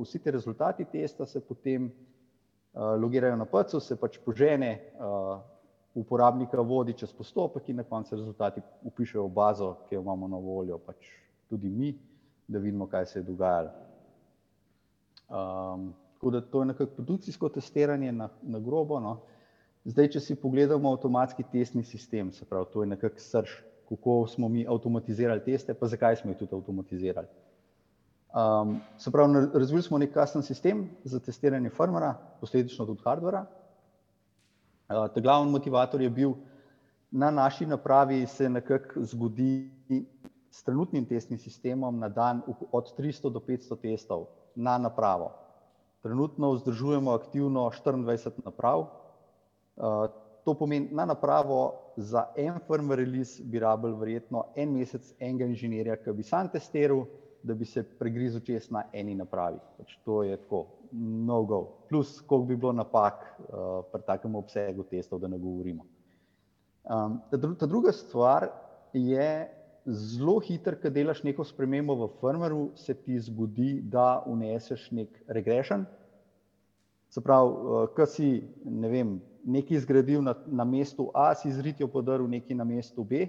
[0.00, 4.78] vsi te rezultati testa se potem eh, logirajo na PC-u, se pač požene,
[5.94, 10.40] uporabnika vodi čez postopek in na koncu rezultati upišejo v bazo, ki jo imamo na
[10.40, 11.04] voljo pač
[11.52, 11.92] tudi mi,
[12.48, 13.70] da vidimo, kaj se je dogajalo.
[15.28, 15.92] Um,
[16.24, 19.00] Tako da to je nekako produkcijsko testiranje na, na grobo.
[19.00, 19.18] No.
[19.84, 23.52] Zdaj, če si pogledamo avtomatski testni sistem, se pravi, to je nekako srž,
[23.90, 27.28] kako smo mi avtomatizirali teste, pa zakaj smo jih tudi avtomatizirali.
[28.32, 33.44] Um, se pravi, razvili smo nek custom sistem za testiranje firmwarea, posledično tudi hardvera.
[34.88, 36.38] Uh, ta glavni motivator je bil,
[37.10, 39.52] na naši napravi se nekako zgodi
[40.50, 42.42] s trenutnim testnim sistemom na dan
[42.72, 45.43] od 300 do 500 testov na napravo.
[46.04, 48.84] Trenutno vzdržujemo aktivno 24 naprav.
[49.76, 50.06] Uh,
[50.44, 55.96] to pomeni, na napravo za en firmware release bi rabil verjetno en mesec enega inženirja,
[55.96, 57.06] ki bi sam testiral
[57.44, 59.58] da bi se pregrizel čez na eni napravi.
[59.78, 61.60] Pač to je tako, no go.
[61.88, 65.84] Plus, koliko bi bilo napak uh, pri takem obsegu testov, da ne govorimo.
[66.84, 68.48] Um, ta, dru ta druga stvar
[68.92, 69.28] je
[69.86, 75.84] zelo hiter, ko delaš neko spremembo v firmwaru, se ti zgodi, da uneseš nek regression.
[77.10, 79.14] Se pravi, uh, ko si ne vem,
[79.44, 83.26] nekaj zgradil na, na mestu A, si zritijo podaril nekaj na mestu B.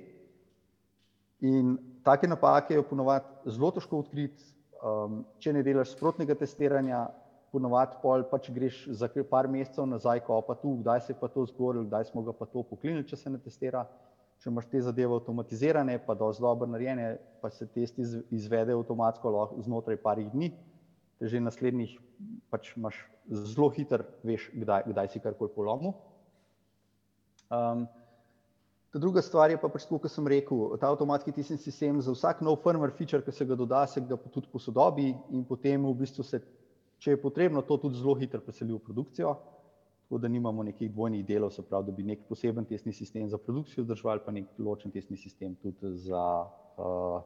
[1.44, 4.42] In take napake je ponovadi zelo težko odkriti,
[4.80, 7.06] um, če ne delaš sprotnega testiranja,
[7.52, 11.28] ponovadi pol pač greš za par mesecev nazaj, ko pa tu, kdaj se je pa
[11.28, 13.86] to zgoril, kdaj smo ga pa to poklinili, če se ne testira.
[14.46, 18.04] Če imaš te zadeve avtomatizirane, pa dosti dobro narejene, pa se testi
[18.38, 19.32] izvede avtomatsko
[19.66, 20.52] znotraj parih dni,
[21.18, 21.96] te že naslednjih
[22.54, 25.96] pač imaš zelo hiter, veš, kdaj, kdaj si karkoli polomil.
[27.50, 27.88] Um,
[28.94, 32.46] Ta druga stvar je pa, pač, kot sem rekel, ta avtomatski tisni sistem za vsak
[32.46, 36.24] nov firmware feature, ki se ga doda, se ga tudi posodobi in potem v bistvu
[36.24, 36.40] se,
[37.02, 39.34] če je potrebno, to tudi zelo hitro preseli v produkcijo,
[40.06, 43.38] tako da nimamo nekih dvojnih delov, se pravi, da bi nek poseben tesni sistem za
[43.38, 46.46] produkcijo držal, pa nek ločen tesni sistem tudi za,
[46.78, 47.22] uh,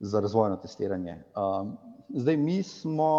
[0.00, 1.20] za razvojno testiranje.
[1.38, 1.76] Um,
[2.08, 3.12] zdaj, mi smo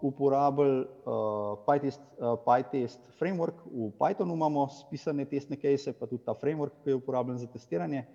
[0.00, 6.32] uporabili uh, PyTest, uh, PyTest framework, v Pythonu imamo spisane testne case, pa tudi ta
[6.32, 8.06] framework, ki je uporabljen za testiranje.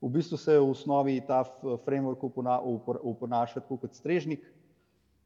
[0.00, 1.44] V bistvu se v osnovi ta
[1.86, 2.20] framework
[3.02, 4.44] uponaša tako kot strežnik,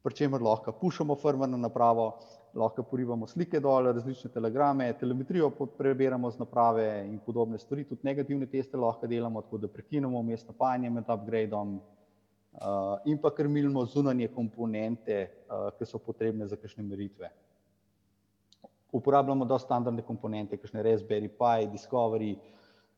[0.05, 2.11] pri čemer lahko pušamo firmware na napravo,
[2.53, 8.45] lahko porivamo slike dol, različne telegrame, telemetrijo preberemo z naprave in podobne stvari, tudi negativne
[8.45, 14.29] teste lahko delamo, tako da prekinemo mestno pajanje med upgradeom, uh, in pa krmilimo zunanje
[14.35, 17.31] komponente, uh, ki so potrebne za kakšne meritve.
[18.93, 22.35] Uporabljamo dosta standardne komponente, kakšne Raspberry Pi, Discovery,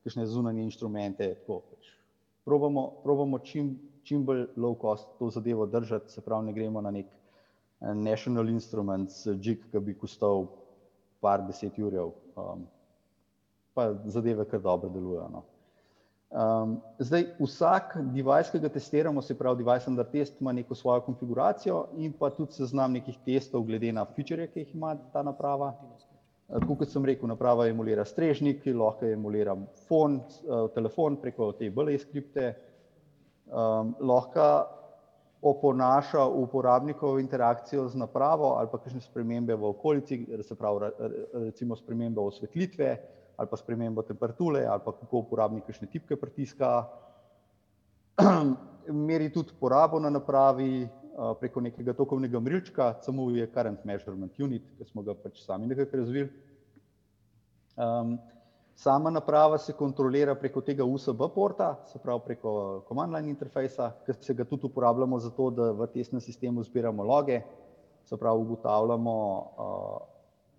[0.03, 1.33] kakšne zunanje inštrumente.
[1.39, 1.93] Tako, pač.
[2.45, 3.77] probamo, probamo čim,
[4.07, 7.27] čim bolj low cost to zadevo držati, se pravi, ne gremo na nek uh,
[7.79, 10.47] National Instruments, jig, ki bi kostal
[11.21, 12.65] par deset urjev, um,
[13.77, 15.29] pa zadeve kar dobro delujejo.
[15.33, 15.43] No.
[16.27, 21.05] Um, zdaj, vsak device, ki ga testiramo, se pravi, device under test ima neko svojo
[21.05, 25.71] konfiguracijo in pa tudi seznam nekih testov, glede na feature, ki jih ima ta naprava.
[26.47, 32.53] Tako kot sem rekel, naprava emulira strežnik, lahko emulira uh, telefon preko te BLE skripte,
[33.47, 34.77] um, lahko
[35.41, 40.91] oponaša uporabnikov interakcijo z napravo ali pa kakšne spremembe v okolici, se pravi,
[41.33, 42.97] recimo spremembe osvetlitve,
[43.37, 46.87] ali pa spremembo temperature, ali pa kako uporabnik kakšne tipke pritiska.
[49.07, 50.87] Meri tudi porabo na napravi
[51.39, 55.97] preko nekega tokovnega mrilčka, samo je Current Measurement Unit, ki smo ga pač sami nekako
[55.97, 56.29] razvili.
[57.77, 58.17] Um,
[58.78, 62.51] sama naprava se kontrolira preko tega USB porta, se pravi preko
[62.88, 67.03] command line interfejsa, ki se ga tudi uporabljamo za to, da v testnem sistemu zbiramo
[67.03, 67.41] loge,
[68.05, 69.15] se pravi ugotavljamo
[69.57, 69.97] uh,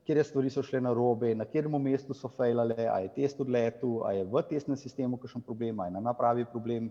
[0.09, 4.01] kje stvari so šle na robe, na katerem mestu so fejlale, a je test odletel,
[4.09, 6.91] a je v testnem sistemu kakšen problem, a je na napravi problem.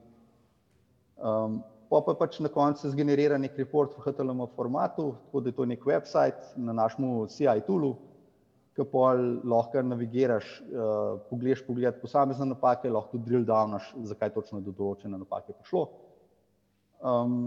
[1.17, 5.49] Um, pa pa pač na koncu se zgenerira nek report v HTML formatu, tako da
[5.49, 7.95] je to nek website na našem CI toolu,
[8.77, 9.07] ki pa
[9.49, 15.17] lahko navigiraš, uh, pogledaš pogled posamezne napake, lahko tudi drill downaš, zakaj točno do določene
[15.17, 15.87] napake prišlo.
[17.01, 17.39] Um,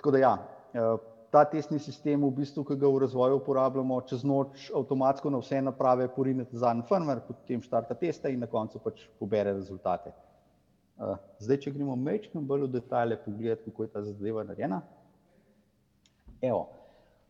[0.00, 0.96] tako da ja, uh,
[1.32, 5.60] ta testni sistem, v bistvu, ki ga v razvoju uporabljamo, čez noč avtomatsko na vse
[5.66, 10.14] naprave porinete za en firmware, potem štarta teste in na koncu pač pobere rezultate.
[10.96, 14.80] Uh, zdaj, če gremo mečkim bolj v detalje, pogledati, kako je ta zadeva narejena.
[16.40, 16.64] Evo,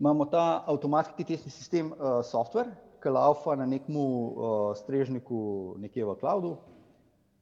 [0.00, 2.72] imamo ta avtomatski testni sistem uh, software,
[3.02, 6.56] ki laufa na nekem uh, strežniku nekje v cloudu,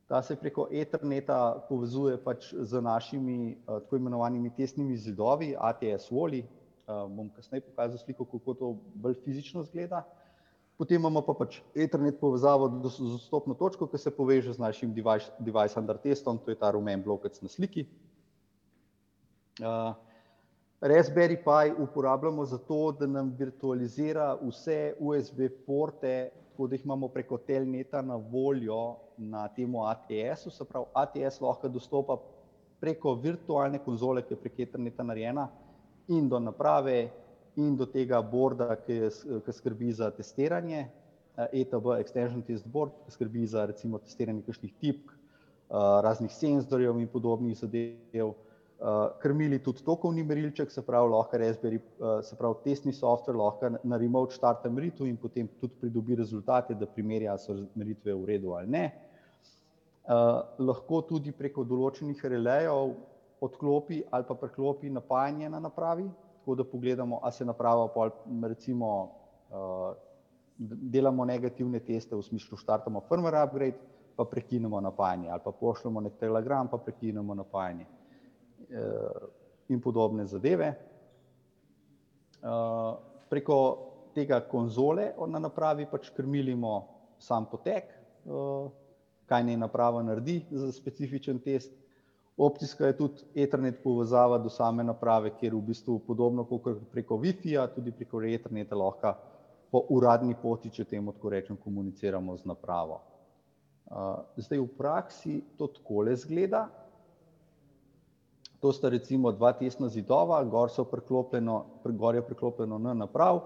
[0.07, 6.45] Ta se preko Etherneta povezuje pač z našimi uh, tako imenovanimi testnimi zidovi, ATS Woli.
[6.85, 10.03] Uh, bom kasneje pokazal sliko, kako to bolj fizično izgleda.
[10.77, 15.33] Potem imamo pa pač Ethernet povezavo z dostopno točko, ki se poveže z našim device,
[15.39, 17.87] device under testom, to je ta rumen blokec na sliki.
[19.63, 19.95] Uh,
[20.85, 27.39] Raspberry Pi uporabljamo zato, da nam virtualizira vse USB porte tako da jih imamo preko
[27.39, 30.51] Telneta na voljo na temu ATS-u.
[30.51, 32.17] Se pravi, ATS lahko dostopa
[32.81, 35.49] preko virtualne konzole, ki je prek interneta narejena,
[36.09, 37.09] in do naprave,
[37.57, 39.11] in do tega borda, ki, je,
[39.47, 40.87] ki skrbi za testiranje,
[41.51, 45.11] ETB, Extension Test Board, ki skrbi za recimo testiranje kakšnih tipk,
[46.05, 48.37] raznih senzorjev in podobnih zadev.
[48.85, 53.71] Uh, krmili tudi tokovni merilček, se pravi, lahko Raspberry, uh, se pravi, testni software lahko
[53.89, 58.29] na remote štarta meritev in potem tudi pridobi rezultate, da primerja, ali so meritve v
[58.29, 58.83] redu ali ne.
[60.05, 62.93] Uh, lahko tudi preko določenih relejev
[63.49, 66.05] odklopi ali pa preklopi napajanje na napravi,
[66.43, 68.13] tako da pogledamo, a se naprava pol,
[68.53, 68.95] recimo,
[69.49, 69.91] uh,
[70.61, 73.81] delamo negativne teste v smislu štartamo firmware upgrade,
[74.13, 78.04] pa prekinemo napajanje ali pa pošljemo nek telegram, pa prekinemo napajanje uh,
[79.69, 80.75] in podobne zadeve.
[82.45, 82.97] Uh,
[83.31, 83.59] preko
[84.15, 86.75] tega konzole na napravi pač krmilimo
[87.19, 87.89] sam potek,
[88.29, 88.69] uh,
[89.25, 91.73] kaj naj naprava naredi za specifičen test.
[92.37, 97.69] Opcijska je tudi Ethernet povezava do same naprave, kjer v bistvu podobno kot preko Wi-Fi-ja,
[97.75, 99.15] tudi preko Etherneta lahko
[99.71, 103.01] po uradni poti, če temu tako rečem, komuniciramo z napravo.
[104.37, 106.67] Zdaj v praksi to takole zgleda.
[108.65, 110.87] To sta recimo dva tesna zidova, gor, so
[111.85, 113.43] gor je priklopljeno na naprav,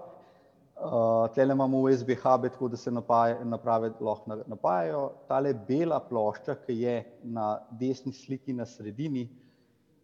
[0.79, 5.01] Uh, Tele imamo USB hube, tako da se napaja, naprave lahko napajajo.
[5.27, 6.93] Tale bela plošča, ki je
[7.23, 9.25] na desni sliki na sredini,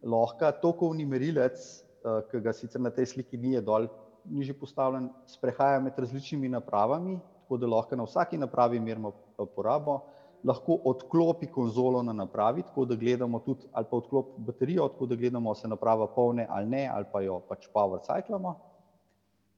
[0.02, 1.56] lahko tokovni merilec,
[2.04, 3.88] uh, ki ga sicer na tej sliki ni, dol
[4.28, 9.14] nižje postavljen, sprehaja med različnimi napravami, tako da lahko na vsaki napravi merimo
[9.56, 10.02] porabo,
[10.44, 15.16] lahko odklopi konzolo na napravi, tako da gledamo tudi, ali pa odklop baterijo, tako da
[15.16, 18.54] gledamo, se naprava polne ali ne, ali pa jo pač power cyclamo.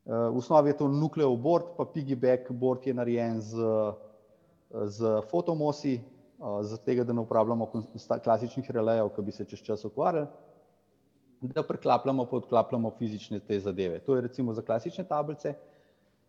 [0.08, 3.56] V osnovi je to nukleo board, pa piggyback board je narejen z,
[4.84, 5.98] z fotomosi,
[6.38, 7.68] zaradi tega, da ne uporabljamo
[8.24, 10.26] klasičnih relejev, ki bi se čez čas ukvarjali,
[11.40, 13.98] da preklapljamo pa odklapljamo fizične te zadeve.
[13.98, 15.54] To je recimo za klasične tablice.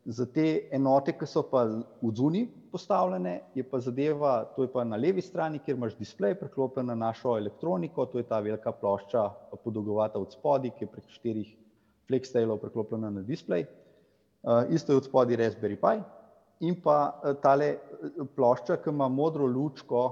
[0.05, 4.83] Za te enote, ki so pa v zuni postavljene, je pa zadeva, to je pa
[4.87, 9.25] na levi strani, kjer imaš displej preklopljen na našo elektroniko, to je ta velika plošča,
[9.63, 11.51] podolgovata od spodaj, ki je prek štirih
[12.09, 13.65] FlexTailov preklopljena na displej.
[14.43, 15.99] Uh, isto je od spodaj Raspberry Pi
[16.65, 20.03] in pa uh, tale uh, plošča, ki ima modro lučko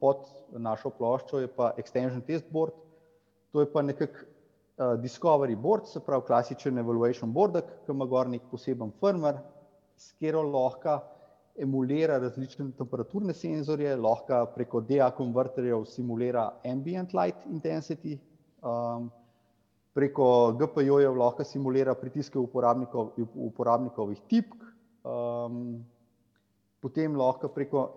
[0.00, 2.76] pod našo ploščo, je pa Extension Test Board.
[3.52, 4.29] To je pa nekak uh,
[5.02, 9.42] Discovery Board, se pravi klasičen evaluation board, ki ima gor nek poseben firmware,
[9.96, 10.96] s katero lahko
[11.60, 18.16] emulira različne temperaturne senzorje, lahko preko DA konverterjev simulira ambient light intensity,
[18.64, 19.10] um,
[19.94, 23.12] preko GPU-jev lahko simulira pritiske uporabnikov,
[23.50, 24.56] uporabnikovih tipk,
[25.04, 25.80] um,
[26.80, 27.88] potem lahko preko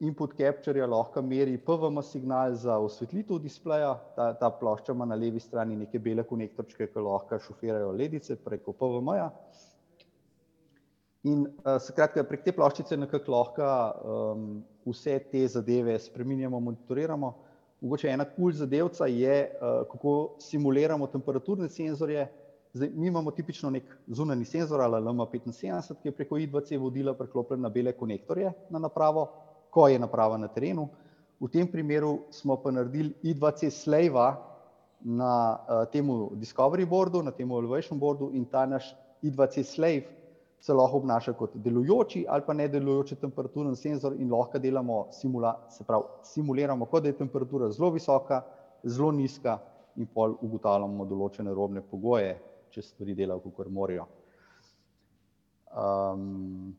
[0.00, 5.40] input capture-ja lahko meri PVM signal za osvetlitev displeja, ta, ta plošča ima na levi
[5.40, 9.30] strani neke bele konektorčke, ki lahko šofirajo ledice preko PVM-ja.
[11.28, 13.68] In uh, skratka, prek te ploščice nekako lahko
[14.04, 14.48] um,
[14.88, 17.34] vse te zadeve spreminjamo, monitoriramo.
[17.84, 22.26] Mogoče ena kul cool zadevca je, uh, kako simuliramo temperaturne senzorje.
[22.74, 27.60] Zdaj, mi imamo tipično nek zunani senzor ali LM75, ki je preko I2C vodila preklopljen
[27.62, 29.28] na bele konektorje na napravo,
[29.74, 30.88] ko je naprava na terenu.
[31.40, 34.36] V tem primeru smo pa naredili I2C slave
[35.04, 40.04] na uh, temu Discovery boardu, na temu Elevation boardu in ta naš I2C slave
[40.64, 45.52] se lahko obnaša kot delujoči ali pa ne delujoči temperaturen senzor in lahko delamo simula,
[45.68, 48.40] se pravi, simuliramo, kot da je temperatura zelo visoka,
[48.84, 49.58] zelo nizka
[49.96, 52.38] in pol ugotavljamo določene robne pogoje,
[52.70, 54.06] če stvari delajo, kot morajo.
[55.74, 56.72] Um,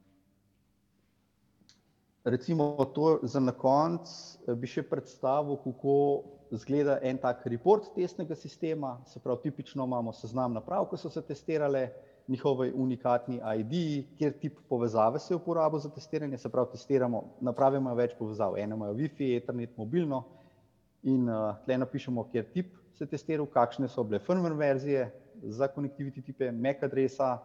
[2.26, 4.10] recimo to za na konc
[4.58, 5.96] bi še predstavil, kako
[6.52, 11.22] zgleda en tak report testnega sistema, se pravi, tipično imamo seznam naprav, ki so se
[11.22, 11.90] testirale,
[12.28, 13.74] njihovi unikatni ID,
[14.18, 18.76] kjer tip povezave se uporablja za testiranje, se pravi, testiramo, naprave imajo več povezav, eno
[18.80, 20.24] imajo Wi-Fi, Ethernet, mobilno.
[21.06, 25.04] In uh, tle napišemo, kjer tip se testira, kakšne so bile firmware verzije
[25.54, 27.36] za connectivity tipe, MAC adresa,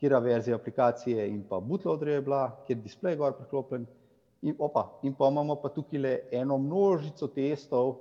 [0.00, 3.84] kjera verzija aplikacije in pa bootloader je bila, kjer display gor priklopljen.
[4.42, 7.94] In, opa, in pa imamo pa tukaj le eno množico testov,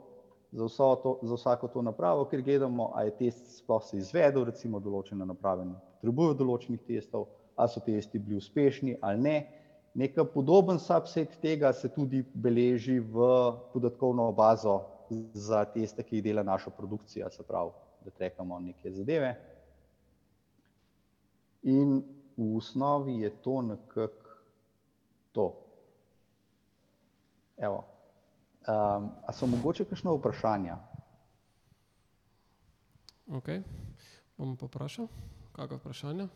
[0.51, 0.67] za,
[1.03, 5.25] to, za vsako to napravo, ker gledamo, ali je test sploh se izvedel, recimo določene
[5.25, 5.67] naprave
[6.01, 9.37] potrebujejo določenih testov, ali so testi bili uspešni ali ne.
[9.93, 13.29] Neka podoben subset tega se tudi beleži v
[13.73, 14.79] podatkovno bazo
[15.33, 17.71] za teste, ki jih dela naša produkcija, se pravi,
[18.05, 19.33] da trekamo neke zadeve.
[21.63, 21.99] In
[22.37, 24.39] v osnovi je to nekako
[25.31, 25.51] to.
[27.61, 27.85] Evo.
[28.67, 30.77] Um, a so mogoče kakšno vprašanja?
[33.31, 33.49] Ok,
[34.37, 35.07] bom poprašal,
[35.53, 36.27] kakšno vprašanje?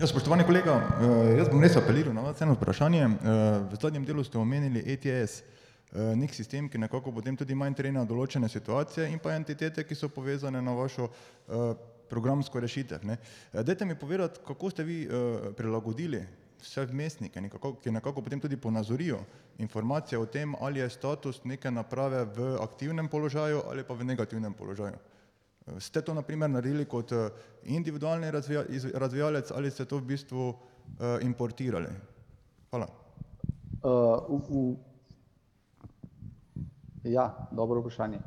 [0.00, 3.02] Ja, spoštovani kolega, eh, jaz bom res apeliral na vas eno vprašanje.
[3.06, 3.08] Eh,
[3.70, 8.04] v zadnjem delu ste omenili ETS, eh, nek sistem, ki nekako potem tudi ima interena
[8.04, 11.08] določene situacije in pa entitete, ki so povezane na vašo
[12.10, 13.00] programsko rešitev.
[13.52, 15.08] Dajte mi povedati, kako ste vi
[15.56, 16.26] prilagodili
[16.64, 19.18] vse vmesnike, nekako, ki nekako potem tudi ponazorijo
[19.58, 24.54] informacije o tem, ali je status neke naprave v aktivnem položaju ali pa v negativnem
[24.54, 24.96] položaju.
[25.78, 27.12] Ste to naprimer naredili kot
[27.64, 28.30] individualni
[28.94, 30.56] razvijalec ali ste to v bistvu uh,
[31.22, 31.88] importirali?
[32.70, 32.88] Hvala.
[33.84, 34.76] Uh, v, v,
[37.12, 38.20] ja, dobro vprašanje.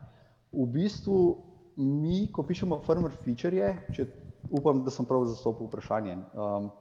[0.53, 1.43] V bistvu
[1.77, 4.07] mi, ko pišemo firmware feature, če
[4.49, 6.17] upam, da sem prav zastopil vprašanje.
[6.33, 6.71] Um,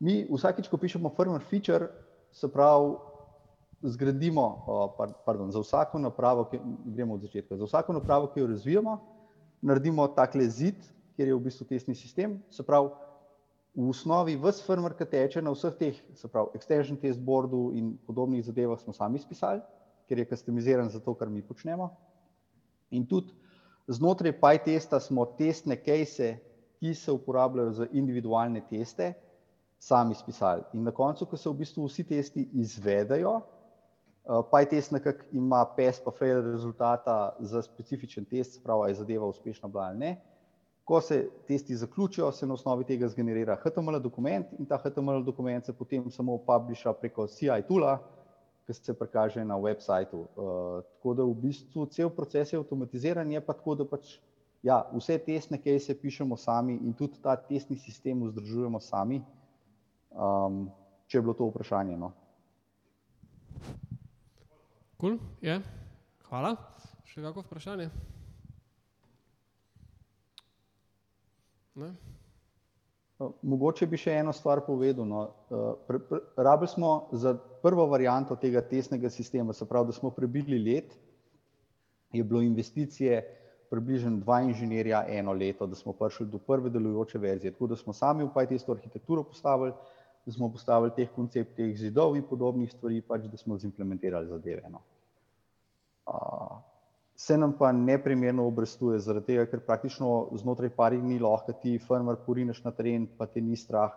[0.00, 1.88] mi vsakič, ko pišemo firmware feature,
[2.32, 2.96] se pravi,
[3.82, 4.44] zgradimo,
[5.24, 6.60] pardon, za vsako napravo, ki
[6.96, 8.98] gremo od začetka, za vsako napravo, ki jo razvijamo,
[9.62, 10.80] naredimo takle zid,
[11.16, 12.38] kjer je v bistvu testni sistem.
[12.50, 12.90] Se pravi,
[13.76, 17.96] v osnovi vse firmware, ki teče na vseh teh, se pravi, extension test boardu in
[18.06, 19.60] podobnih zadevah smo sami spisali,
[20.08, 21.90] ker je customiziran za to, kar mi počnemo.
[22.94, 23.34] In tudi
[23.86, 26.36] Znotraj PyTesta smo testne case,
[26.80, 29.12] ki se uporabljajo za individualne teste,
[29.78, 30.62] sami spisali.
[30.72, 36.00] In na koncu, ko se v bistvu vsi testi izvedejo, uh, PyTest nekako ima PES
[36.04, 40.16] pa fail rezultata za specifičen test, spravo je zadeva uspešna bila ali ne.
[40.84, 45.64] Ko se testi zaključijo, se na osnovi tega zgenerira HTML dokument in ta HTML dokument
[45.64, 47.98] se potem samo publiša preko CI toola,
[48.66, 50.18] ki se prikaže na websajtu.
[50.18, 54.16] Uh, tako da v bistvu cel proces je avtomatiziran, je pa tako, da pač,
[54.62, 59.22] ja, vse testne case pišemo sami in tudi ta testni sistem vzdržujemo sami,
[60.16, 60.66] um,
[61.06, 61.96] če je bilo to vprašanje.
[61.96, 62.12] No.
[65.00, 65.62] Cool, yeah.
[66.30, 66.56] Hvala.
[67.06, 67.90] Še kako vprašanje?
[71.76, 71.92] Ne?
[73.42, 75.06] Mogoče bi še eno stvar povedal.
[75.08, 75.22] No.
[75.52, 80.96] Uh, rabili smo za prvo varianto tega testnega sistema, se pravi, da smo prebili let,
[82.12, 83.22] je bilo investicije
[83.70, 87.52] približno dva inženirja eno leto, da smo prišli do prve delujoče verzije.
[87.52, 89.72] Tako da smo sami v PyTestu arhitekturo postavili,
[90.26, 94.70] da smo postavili teh koncept, teh zidov in podobnih stvari, pač da smo zimplementirali zadeve.
[94.70, 94.80] No.
[96.06, 96.56] Uh,
[97.16, 102.20] se nam pa neprimerno obrestuje, zaradi tega, ker praktično znotraj parih dni lahko ti firmware
[102.26, 103.94] porineš na teren, pa te ni strah,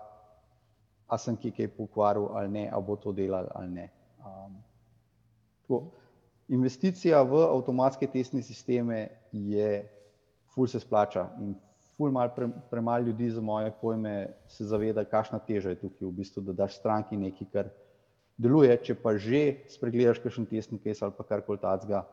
[1.09, 3.87] a sem ki kaj pokvaril ali ne, a bo to delal ali ne.
[4.21, 5.89] Um,
[6.49, 9.71] investicija v avtomatske testne sisteme je,
[10.53, 11.55] ful se splača in
[11.99, 16.11] ful mal pre, premalo ljudi za moje pojme se zaveda, kakšna teža je tukaj v
[16.21, 17.71] bistvu, da daš stranki nekaj, kar
[18.39, 22.05] deluje, če pa že spregledaš kakšen testni case ali pa karkoli tacga,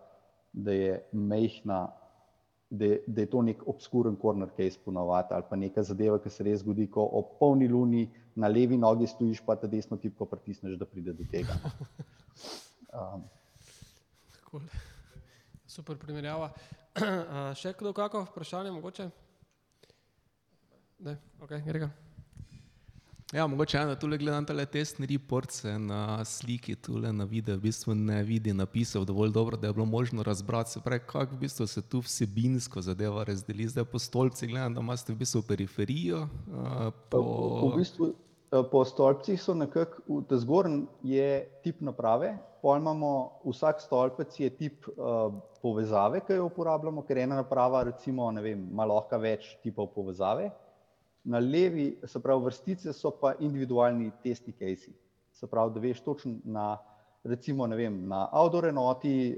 [0.51, 1.85] da je mehna,
[2.67, 6.49] da, da je to nek obskuren corner case ponovati ali pa neka zadeva, ki se
[6.49, 10.75] res zgodi, ko ob polni luni na levi nogi stojiš, pa ta desno tipko pritisneš,
[10.81, 11.55] da pride do tega.
[12.97, 13.25] Um.
[15.69, 16.49] Super primerjava.
[17.61, 19.09] Še kdo kako vprašanje mogoče?
[20.99, 21.89] Ne, ok, gre ga.
[23.35, 27.65] Ja, mogoče eno, tule gledam tale testni report, se na sliki tule na videu v
[27.67, 31.39] bistvu ne vidi napisov dovolj dobro, da je bilo možno razbrati, se pravi, kako v
[31.39, 33.67] bistvu se tu vsebinsko zadeva razdeli.
[33.69, 36.23] Zdaj po stolpci gledam, da imate v bistvu periferijo.
[36.23, 37.21] Uh, po...
[37.73, 38.13] V bistvu
[38.71, 44.87] po stolpcih so nekako, ta zgornji je tip naprave, pol imamo, vsak stolpec je tip
[44.95, 49.91] uh, povezave, ki jo uporabljamo, ker ena naprava recimo, ne vem, ima lahko več tipov
[49.99, 50.53] povezave
[51.27, 54.93] na levi, se pravi, vrstice so pa individualni testni case.
[55.33, 56.77] Se pravi, da veš točno na,
[57.25, 59.37] recimo, ne vem, na outdoor enoti,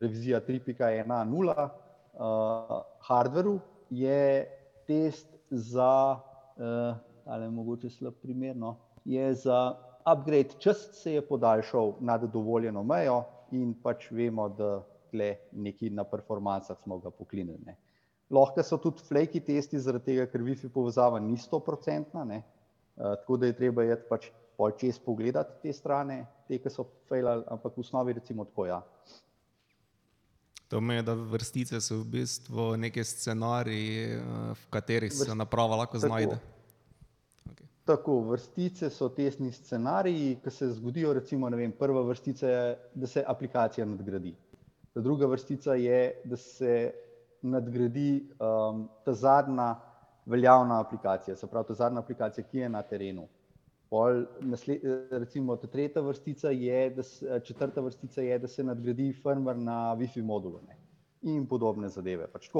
[0.00, 1.68] revizija 3.1.0,
[2.14, 3.58] uh, hardveru
[3.90, 4.46] je
[4.86, 6.16] test za,
[6.56, 9.74] uh, ali mogoče slab primer, no, je za
[10.04, 16.04] upgrade, čas se je podaljšal nad dovoljeno mejo in pač vemo, da tle neki na
[16.04, 17.74] performancah smo ga poklinili.
[18.34, 22.40] Lahko so tudi flaky testi, zaradi tega, ker Wi-Fi povezava ni 100-odstotna, uh,
[23.20, 27.44] tako da je treba jeti pač pol čez pogledati te strane, te, ki so failali,
[27.50, 28.66] ampak v osnovi recimo tako.
[28.70, 28.80] Ja.
[30.68, 34.18] To pomeni, da vrstice so v bistvu neki scenariji,
[34.54, 35.28] v katerih Vrst...
[35.28, 36.38] se naprava lahko znajde.
[37.50, 37.68] Okay.
[37.84, 41.12] Tako, vrstice so tesni scenariji, ki se zgodijo.
[41.12, 42.64] Recimo, vem, prva vrstica je,
[42.94, 44.34] da se aplikacija nadgradi.
[44.94, 46.94] Druga vrstica je, da se
[47.44, 49.74] nadgradi um, ta zadnja
[50.26, 53.26] veljavna aplikacija, se pravi, ta zadnja aplikacija, ki je na terenu.
[53.92, 59.12] Pol, nasled, recimo, ta tretja vrstica je, da se, četrta vrstica je, da se nadgradi
[59.22, 60.78] firmware na WiFi modulu ne?
[61.22, 62.26] in podobne zadeve.
[62.32, 62.50] Pač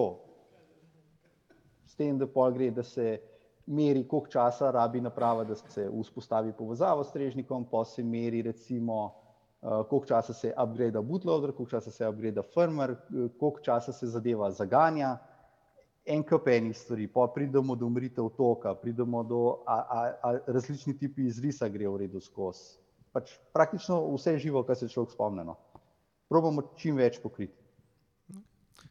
[1.87, 3.19] S tem, da pol gre, da se
[3.67, 9.15] meri, koliko časa rabi naprava, da se vzpostavi povezavo s strežnikom, pa se meri, recimo,
[9.65, 12.97] koliko časa se upgrade bootloader, koliko časa se upgrade firmware,
[13.39, 15.19] koliko časa se zadeva zaganja.
[16.07, 20.99] en kup enih stvari, pa pridemo do umritev toka, pridemo do a, a, a različni
[20.99, 22.77] tipi izrisa gre v redu skozi.
[23.13, 25.45] Pač praktično vse živo, kar se človek spomne.
[25.45, 25.57] No.
[26.29, 27.64] Probamo čim več pokriti.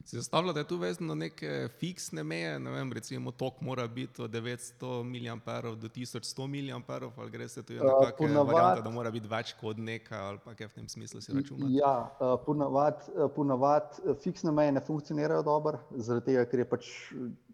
[0.05, 4.31] Si zastavljate, tu vezano na neke fiksne meje, ne vem, recimo tok mora biti od
[4.31, 9.11] 900 mAh do 1100 mAh, ali gre se tu na kakšne uh, variante, da mora
[9.11, 11.71] biti več kot nekaj, ali pa kaj v tem smislu si računate?
[11.71, 16.91] Ja, uh, ponavad, ponavad fiksne meje ne funkcionirajo dobro, zaradi tega, ker je pač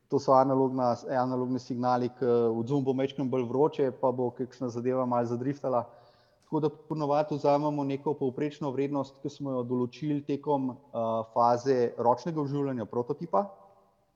[0.10, 4.72] to so analogna, analogni signali, ki v zoom bo mečkem bolj vroče, pa bo kakšna
[4.74, 5.86] zadeva mal zadriftala.
[6.50, 12.42] Tako da ponovadi vzamemo neko povprečno vrednost, ki smo jo določili tekom uh, faze ročnega
[12.42, 13.44] vživljanja prototipa.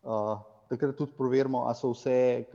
[0.01, 0.39] Uh,
[0.71, 2.45] takrat tudi preverimo, ali so, vse,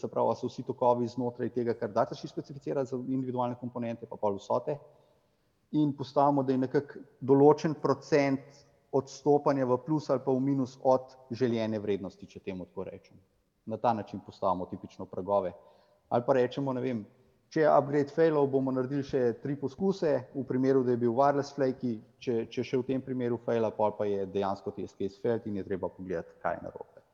[0.00, 4.16] se pravi, so vsi tokovi znotraj tega, kar data še specificira za individualne komponente, pa
[4.16, 4.78] pa vsote.
[5.76, 8.64] In postavimo, da je nekako določen procent
[8.96, 13.20] odstopanja v plus ali pa v minus od željene vrednosti, če temu tako rečem.
[13.68, 15.52] Na ta način postavimo tipično pragove.
[16.08, 17.04] Ali pa rečemo, ne vem,
[17.54, 21.54] Če je upgrade failov, bomo naredili še tri poskuse, v primeru, da je bil wireless
[21.54, 25.46] flake, če, če še v tem primeru faila, pa pa je dejansko test case failed
[25.46, 27.04] in je treba pogledati, kaj je narobe.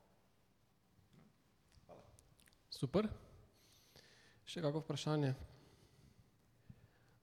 [2.72, 3.10] Super.
[4.48, 5.34] Še kako vprašanje?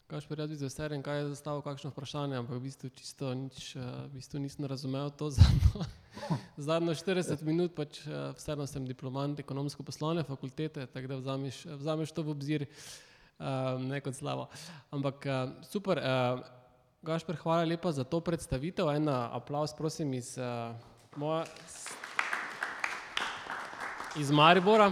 [0.09, 3.75] Kaj še prijatelj z veseljem, kaj je zastavil, kakšno vprašanje, ampak v bistvu čisto nič,
[3.77, 5.85] eh, v bistvu nisem razumel to zadnjo,
[6.57, 12.25] zadnjo 40 minut, pač eh, vseeno sem diplomant ekonomsko-poslovne fakultete, tako da vzameš, vzameš to
[12.25, 12.65] v obzir,
[13.37, 14.49] um, ne kot slavo.
[14.89, 15.29] Ampak
[15.69, 16.01] super,
[17.05, 20.73] Gašper, hvala lepa za to predstavitev, en aplaus prosim iz, uh,
[21.21, 21.45] moja,
[24.17, 24.89] iz Maribora.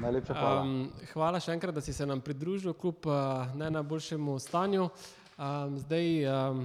[0.00, 0.62] Najlepša hvala.
[0.62, 0.72] Um,
[1.12, 4.88] hvala še enkrat, da si se nam pridružil, kljub uh, ne najboljšemu stanju.
[5.38, 6.64] Um, zdaj um,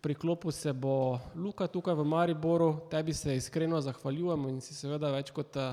[0.00, 5.12] pri klopu se bo Luka tukaj v Mariboru, tebi se iskreno zahvaljujemo in si seveda
[5.12, 5.72] več kot uh,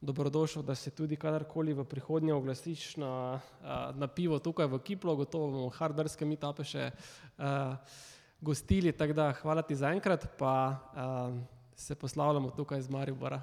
[0.00, 5.16] dobrodošel, da se tudi kadarkoli v prihodnje oglasiš na, uh, na pivo tukaj v Kiplo,
[5.16, 7.76] gotovo bomo hardverske mitape še uh,
[8.40, 11.36] gostili, tako da hvala ti za enkrat, pa uh,
[11.76, 13.40] se poslavljamo tukaj iz Maribora.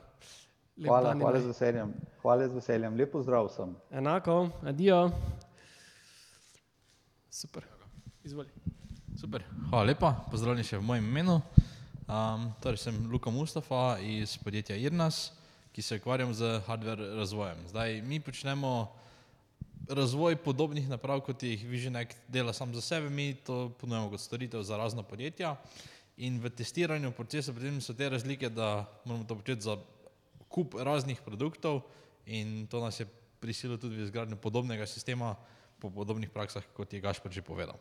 [0.86, 1.94] Hvala, hvala z veseljem.
[2.22, 2.98] Hvala z veseljem.
[2.98, 3.72] Lepo zdrav sem.
[3.92, 5.10] Enako, adijo.
[7.34, 7.66] Super.
[8.24, 8.50] Izvoli.
[9.18, 9.44] Super.
[9.70, 10.12] Hvala lepa.
[10.30, 11.40] Pozdravljeni še v mojem imenu.
[12.06, 15.32] Um, torej sem Luka Mustafa iz podjetja Irnas,
[15.74, 17.66] ki se ukvarjam z hardware razvojem.
[17.74, 18.92] Zdaj mi počnemo
[19.90, 24.62] razvoj podobnih naprav, kot jih Visionek dela sam za sebe, mi to ponujemo kot storitev
[24.62, 25.56] za razna podjetja.
[26.18, 29.78] In v testiranju procesa potem so te razlike, da moramo to početi za
[30.50, 31.82] kup raznih produktov
[32.26, 33.08] in to nas je
[33.40, 35.36] prisililo tudi v izgradnjo podobnega sistema
[35.80, 37.78] po podobnih praksah, kot je Gašpor že povedal.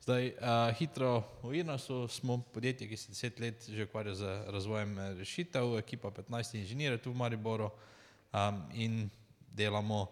[0.00, 4.98] Zdaj, uh, hitro v Irnasu smo podjetje, ki se deset let že ukvarja z razvojem
[4.98, 9.10] eh, rešitev, ekipa 15 inženirjev tu v Mariboru um, in
[9.52, 10.08] delamo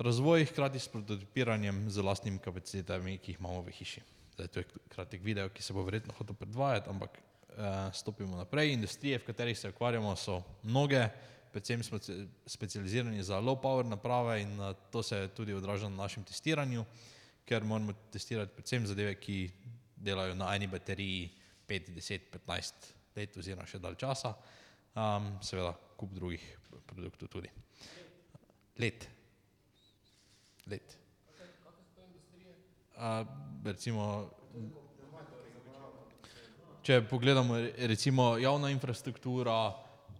[0.00, 4.00] razvoj hkrati s prototipiranjem z lastnimi kapacitetami, ki jih imamo v hiši.
[4.34, 7.20] Zdaj, to je kratek video, ki se bo verjetno hotel predvajati, ampak
[7.92, 8.72] stopimo naprej.
[8.72, 11.08] Industrije, v katerih se ukvarjamo, so mnoge,
[11.52, 11.98] predvsem smo
[12.46, 16.84] specializirani za low power naprave in uh, to se tudi odraža na našem testiranju,
[17.44, 19.50] ker moramo testirati predvsem zadeve, ki
[19.96, 21.30] delajo na eni bateriji
[21.68, 22.72] 5, 10, 15
[23.16, 24.34] let oziroma še dalj časa,
[24.94, 26.44] um, seveda kup drugih
[26.86, 27.50] produktov tudi.
[28.78, 29.08] Let.
[30.70, 30.96] Let.
[33.00, 33.26] Uh,
[33.64, 34.30] recimo
[36.90, 37.54] če pogledamo
[37.86, 39.52] recimo javna infrastruktura,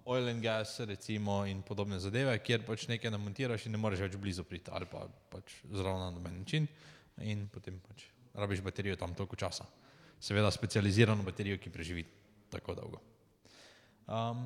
[0.07, 4.14] oil and gas recimo in podobne zadeve, kjer pač nekaj namontiraš in ne moreš več
[4.23, 5.01] blizu priti ali pa
[5.33, 6.68] pač zraven na noben način
[7.27, 8.05] in potem pač
[8.39, 9.66] rabiš baterijo tam toliko časa.
[10.23, 12.05] Seveda specializirano baterijo, ki preživi
[12.53, 13.01] tako dolgo.
[14.07, 14.45] Um,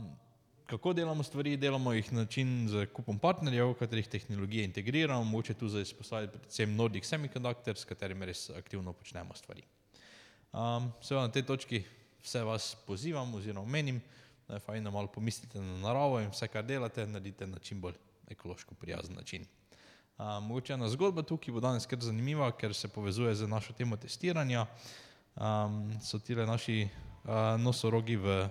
[0.70, 1.58] kako delamo stvari?
[1.60, 6.72] Delamo jih na način z kupom partnerjev, katerih tehnologije integriramo, mogoče tu za izpostaviti predvsem
[6.78, 9.66] Nordic Semiconductor, s katerimi res aktivno počnemo stvari.
[10.54, 11.82] Um, seveda na tej točki
[12.24, 14.00] vse vas pozivam oziroma menim,
[14.48, 17.80] da je fajn, da malo pomislite na naravo in vse, kar delate, naredite na čim
[17.80, 17.94] bolj
[18.30, 19.44] ekološko prijazen način.
[20.18, 23.96] Uh, mogoče ena zgodba tukaj bo danes kar zanimiva, ker se povezuje z našo temo
[23.96, 24.66] testiranja.
[25.34, 28.48] Um, so tile naši uh, nosorogi v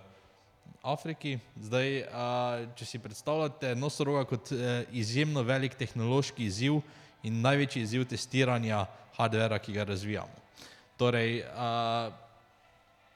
[0.84, 1.38] Afriki.
[1.56, 6.82] Zdaj, uh, če si predstavljate nosoroga kot uh, izjemno velik tehnološki izziv
[7.24, 10.44] in največji izziv testiranja hardvera, ki ga razvijamo.
[11.00, 12.23] Torej, uh,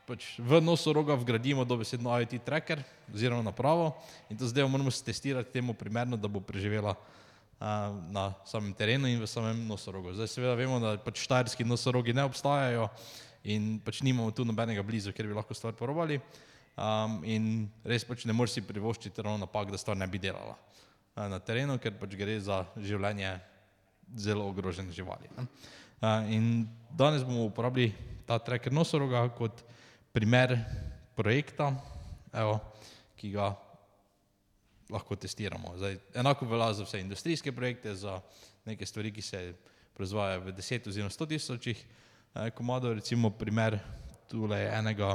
[0.07, 2.79] pač v nosoroga vgradimo dobesedno IoT tracker
[3.11, 3.91] oziroma napravo
[4.31, 9.19] in to zdaj moramo testirati temu primerno, da bo preživela uh, na samem terenu in
[9.19, 10.15] v samem nosorogu.
[10.15, 12.87] Zdaj seveda vemo, da pač štajerski nosorogi ne obstajajo
[13.43, 16.23] in pač nimamo tu nobenega blizu, kjer bi lahko stvar porobali.
[16.77, 20.55] Um, in res pač ne moreš si privoščiti ravno napak, da stvar ne bi delala
[20.55, 23.35] uh, na terenu, ker pač gre za življenje
[24.15, 25.27] zelo ogrožene živali.
[25.35, 26.63] Uh, in
[26.95, 27.91] danes bomo uporabili
[28.23, 29.67] ta tracker nosoroga kot
[30.17, 30.57] primer
[31.13, 31.67] projekta,
[32.33, 32.55] evo,
[33.13, 33.51] ki ga
[34.89, 35.75] lahko testiramo.
[35.77, 38.15] Zdaj, enako velja za vse industrijske projekte, za
[38.65, 39.41] neke stvari, ki se
[39.93, 43.77] proizvajajo v deset oziroma sto tisočih eh, komadov, recimo primer
[44.29, 45.11] tule enega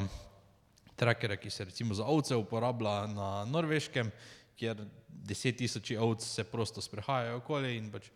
[0.97, 4.13] trakerja, ki se recimo za ovce uporablja na norveškem,
[4.55, 8.07] kjer deset tisoči ovc se prosto sprehajajo okoli in pač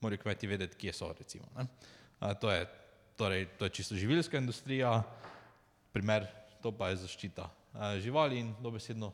[0.00, 1.52] morajo kmeti vedeti, kje so recimo.
[2.20, 2.64] A, to, je,
[3.20, 5.02] torej, to je čisto živilska industrija,
[5.92, 6.26] primer,
[6.62, 9.12] to pa je zaščita a, živali in dobesedno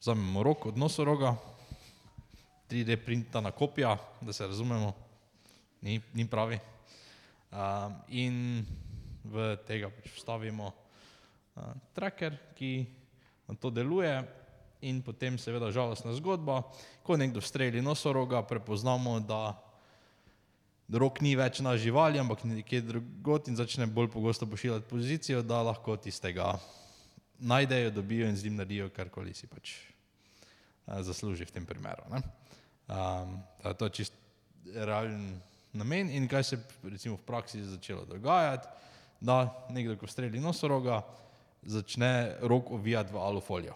[0.00, 1.34] vzamemo rok od nosoroga,
[2.70, 4.94] 3D printana kopija, da se razumemo,
[5.80, 6.58] ni, ni pravi.
[7.52, 8.64] A, in
[9.24, 10.72] v tega pač vstavimo
[11.94, 12.86] tracker, ki
[13.48, 14.12] na to deluje
[14.82, 16.62] in potem seveda žalostna zgodba,
[17.06, 19.54] ko nekdo streli nosoroga, prepoznamo, da
[20.98, 25.62] rok ni več na živali, ampak nekje drugot in začne bolj pogosto pošiljati pozicijo, da
[25.62, 26.54] lahko tistega
[27.38, 29.74] najdejo, dobijo in z njim naredijo karkoli si pač
[30.86, 32.04] zasluži v tem primeru.
[32.10, 32.22] Ne?
[32.90, 33.38] Um,
[33.78, 34.14] to je čist
[34.74, 35.40] realen
[35.72, 38.68] namen in kaj se recimo v praksi začelo dogajati,
[39.20, 41.02] da nekdo, ko streli nosoroga,
[41.62, 43.74] začne rok ovijati v alufolijo.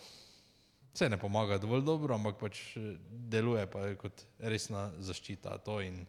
[0.95, 2.97] Vse ne pomaga dovolj dobro, ampak pač eh,
[3.31, 6.03] deluje pa kot resna zaščita to in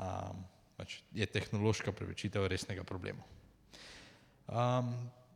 [0.00, 0.42] um,
[0.76, 3.22] pač je tehnološka prevečitev resnega problema.
[4.48, 4.92] Um,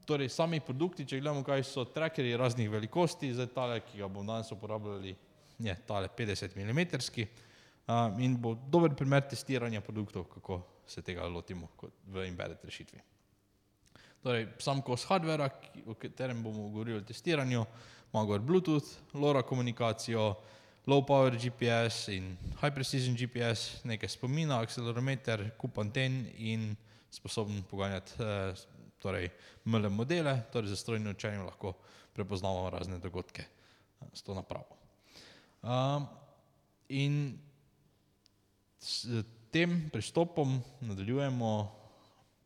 [0.09, 4.33] torej, sami produkti, če gledamo, kaj so trackerji raznih velikosti, zdaj tale, ki ga bomo
[4.33, 5.15] danes uporabljali,
[5.65, 6.81] je tale 50 mm
[7.87, 11.69] um, in bo dober primer testiranja produktov, kako se tega lotimo
[12.07, 13.01] v embedded rešitvi.
[14.25, 15.51] Torej, sam kos hardvera,
[15.87, 17.65] o katerem bomo govorili o testiranju,
[18.13, 20.35] ima gor Bluetooth, LoRa komunikacijo,
[20.87, 26.75] low power GPS in high precision GPS, nekaj spomina, akselerometer, kup anten in
[27.13, 28.65] sposoben poganjati eh,
[29.01, 29.31] torej,
[29.65, 31.73] ML modele, torej za strojno učenje lahko
[32.13, 34.77] prepoznavamo razne dogodke eh, s to napravo.
[35.63, 36.07] Um,
[36.89, 37.39] in
[38.79, 41.51] s tem pristopom nadaljujemo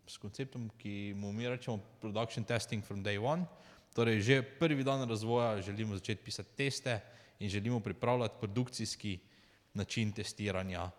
[0.06, 3.44] s konceptom, ki mu mi rečemo production testing from day one.
[3.94, 7.00] Torej, že prvi dan razvoja želimo začeti pisati teste
[7.38, 9.18] in želimo pripravljati produkcijski
[9.74, 10.90] način testiranja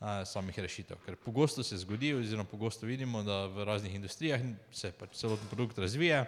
[0.00, 0.96] a, samih rešitev.
[1.06, 4.40] Ker pogosto se zgodi, oziroma pogosto vidimo, da v raznih industrijah
[4.72, 6.24] se pač celoten produkt razvije,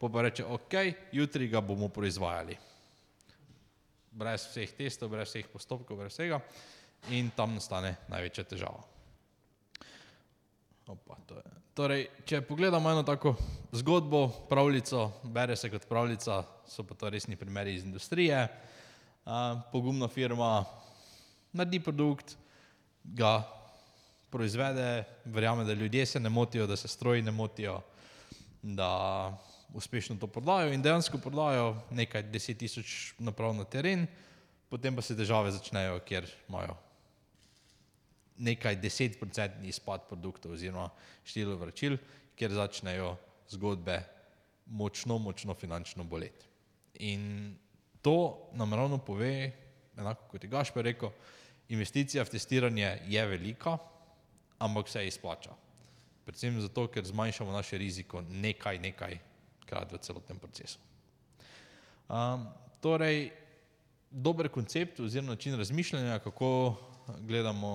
[0.00, 0.74] pa pa reče, ok,
[1.12, 2.56] jutri ga bomo proizvajali.
[4.10, 6.40] Brez vseh testov, brez vseh postopkov, brez vsega
[7.10, 8.84] in tam nastane največja težava.
[10.86, 11.54] Opa, to je.
[11.74, 13.32] Torej, če pogledamo eno tako
[13.74, 18.44] zgodbo, pravljico, bere se kot pravljica, so pa to resni primeri iz industrije.
[19.72, 20.64] Pogumna firma
[21.52, 22.36] naredi produkt,
[23.04, 23.38] ga
[24.30, 27.80] proizvede, verjame, da ljudje se ne motijo, da se stroji ne motijo,
[28.62, 29.38] da
[29.74, 34.06] uspešno to prodajo in dejansko prodajo nekaj deset tisoč naprav na teren,
[34.68, 36.76] potem pa se težave začnejo, kjer imajo
[38.36, 40.88] nekaj desetprocentni izpad produktov oziroma
[41.24, 41.96] število vračil,
[42.34, 43.14] kjer začnejo
[43.54, 44.00] zgodbe
[44.66, 46.46] močno, močno finančno boleti.
[47.06, 47.54] In
[48.04, 49.52] to nam ravno pove,
[49.96, 51.10] enako kot je Gašper rekel,
[51.68, 53.78] investicija v testiranje je velika,
[54.58, 55.54] ampak se izplača.
[56.24, 59.18] Predvsem zato, ker zmanjšamo naše riziko nekaj, nekaj
[59.64, 60.78] krat v celotnem procesu.
[62.08, 62.44] Um,
[62.84, 63.30] torej,
[64.10, 66.76] dober koncept oziroma način razmišljanja, kako
[67.20, 67.72] gledamo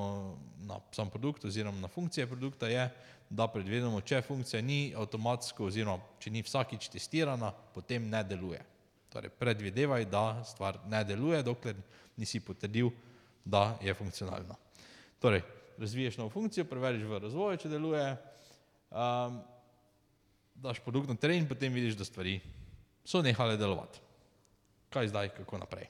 [0.62, 2.90] na sam produkt oziroma na funkcije produkta, je,
[3.30, 8.62] da predvidimo, če funkcija ni avtomatsko oziroma če ni vsakič testirana, potem ne deluje.
[9.10, 11.76] Torej, predvidevaj, da stvar ne deluje, dokler
[12.18, 12.92] nisi potrdil,
[13.46, 14.56] da je funkcionalna.
[15.20, 15.42] Torej,
[15.78, 18.04] razviješ novo funkcijo, preveriš v razvoju, če deluje,
[18.92, 19.40] um,
[20.56, 22.38] daš produkt na teren in potem vidiš, da stvari
[23.06, 24.00] so nehale delovati.
[24.94, 25.88] Kaj zdaj, kako naprej?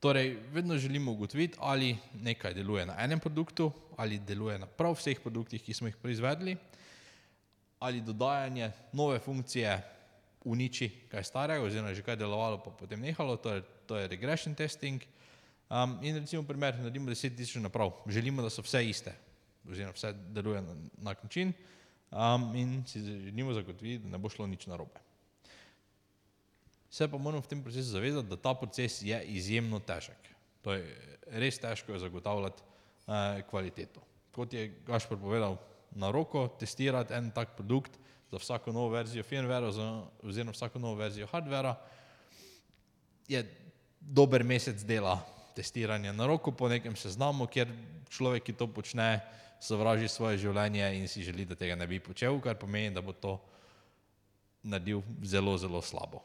[0.00, 5.20] Torej, vedno želimo ugotoviti, ali nekaj deluje na enem produktu, ali deluje na prav vseh
[5.20, 6.56] produktih, ki smo jih proizvedli,
[7.78, 9.99] ali dodajanje nove funkcije
[10.44, 14.54] uniči kaj starega, oziroma že kaj delovalo, pa potem nehalo, to je, to je regression
[14.54, 15.02] testing.
[15.70, 19.12] Um, in recimo primer, naredimo 10 tisoč naprav, želimo, da so vse iste,
[19.68, 21.52] oziroma vse deluje na enak način
[22.10, 24.98] um, in si želimo zagotoviti, da ne bo šlo nič narobe.
[26.90, 30.18] Se pa moramo v tem procesu zavedati, da ta proces je izjemno težek.
[30.62, 34.02] To je res težko je zagotavljati eh, kvaliteto.
[34.34, 35.58] Kot je Gašpor povedal,
[35.90, 37.98] na roko testirati en tak produkt
[38.30, 39.66] za vsako novo verzijo firmware
[40.22, 41.74] oziroma vsako novo verzijo hardvera,
[43.28, 43.42] je
[44.00, 45.18] dober mesec dela
[45.56, 47.68] testiranja na roko po nekem seznamu, kjer
[48.08, 49.20] človek, ki to počne,
[49.60, 53.12] sovraži svoje življenje in si želi, da tega ne bi počel, kar pomeni, da bo
[53.12, 53.36] to
[54.62, 56.22] naredil zelo, zelo slabo.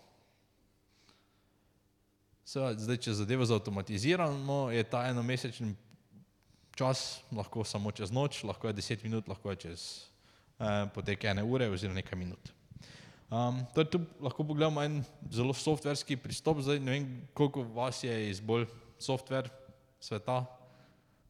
[2.45, 5.73] Seveda, zdaj, če zadevo zautomatiziramo, je ta enomesečni
[6.75, 9.85] čas lahko samo čez noč, lahko je deset minut, lahko je čez
[10.95, 12.51] potek ene ure oziroma nekaj minut.
[13.25, 14.99] Um, torej tu lahko pogledamo en
[15.33, 18.67] zelo softverski pristop, zdaj ne vem, koliko vas je iz bolj
[19.01, 19.49] software
[19.99, 20.43] sveta,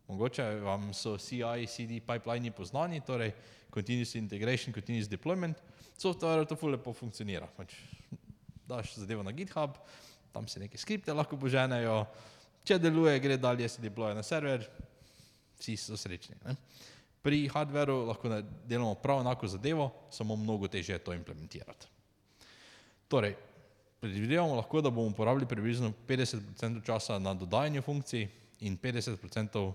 [0.07, 3.31] mogoče vam so CI, CD pipeline poznani, torej
[3.73, 5.61] continuous integration, continuous deployment,
[5.97, 7.47] software to ful lepo funkcionira.
[7.57, 7.73] Pač
[8.67, 9.79] daš zadevo na GitHub,
[10.33, 12.03] tam se neke skripte lahko poženejo,
[12.67, 14.67] če deluje, gre dalje, se deploye na server,
[15.59, 16.35] vsi so srečni.
[16.43, 16.57] Ne?
[17.25, 18.29] Pri hardveru lahko
[18.69, 21.87] delamo prav enako zadevo, samo mnogo težje je to implementirati.
[23.07, 23.33] Torej,
[24.01, 28.27] predvidevamo lahko, da bomo uporabili približno 50% časa na dodajanju funkcij
[28.59, 29.71] in 50%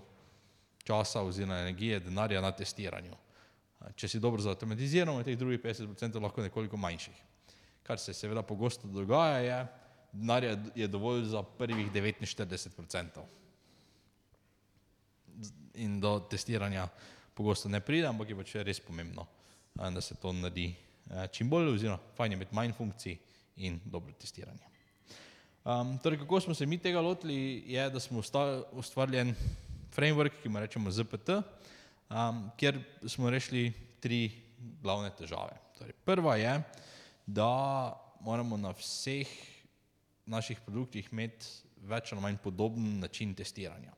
[0.83, 3.19] časa oziroma energije, denarja na testiranju.
[3.95, 7.21] Če si dobro zautomatiziramo, je teh drugih 50% lahko nekoliko manjših.
[7.83, 9.61] Kar se seveda pogosto dogaja, je,
[10.13, 13.25] denarja je dovolj za prvih 49%.
[15.83, 16.87] In do testiranja
[17.33, 19.27] pogosto ne pride, ampak je pač res pomembno,
[19.75, 20.71] da se to naredi
[21.31, 23.17] čim bolj, oziroma fajn je imeti manj funkcij
[23.55, 24.67] in dobro testiranje.
[25.61, 28.23] Um, torej, kako smo se mi tega lotili, je, da smo
[28.71, 29.35] ustvarili en
[29.93, 31.29] framework, ki mu rečemo ZPT,
[32.09, 34.31] um, kjer smo rešili tri
[34.81, 35.59] glavne težave.
[35.77, 36.55] Torej, prva je,
[37.25, 37.51] da
[38.21, 39.29] moramo na vseh
[40.25, 41.45] naših produktih imeti
[41.89, 43.93] več ali manj podoben način testiranja.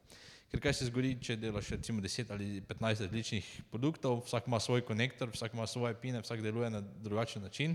[0.54, 4.84] Ker kaj se zgodi, če delaš recimo 10 ali 15 različnih produktov, vsak ima svoj
[4.86, 7.74] konektor, vsak ima svoje pine, vsak deluje na drugačen način.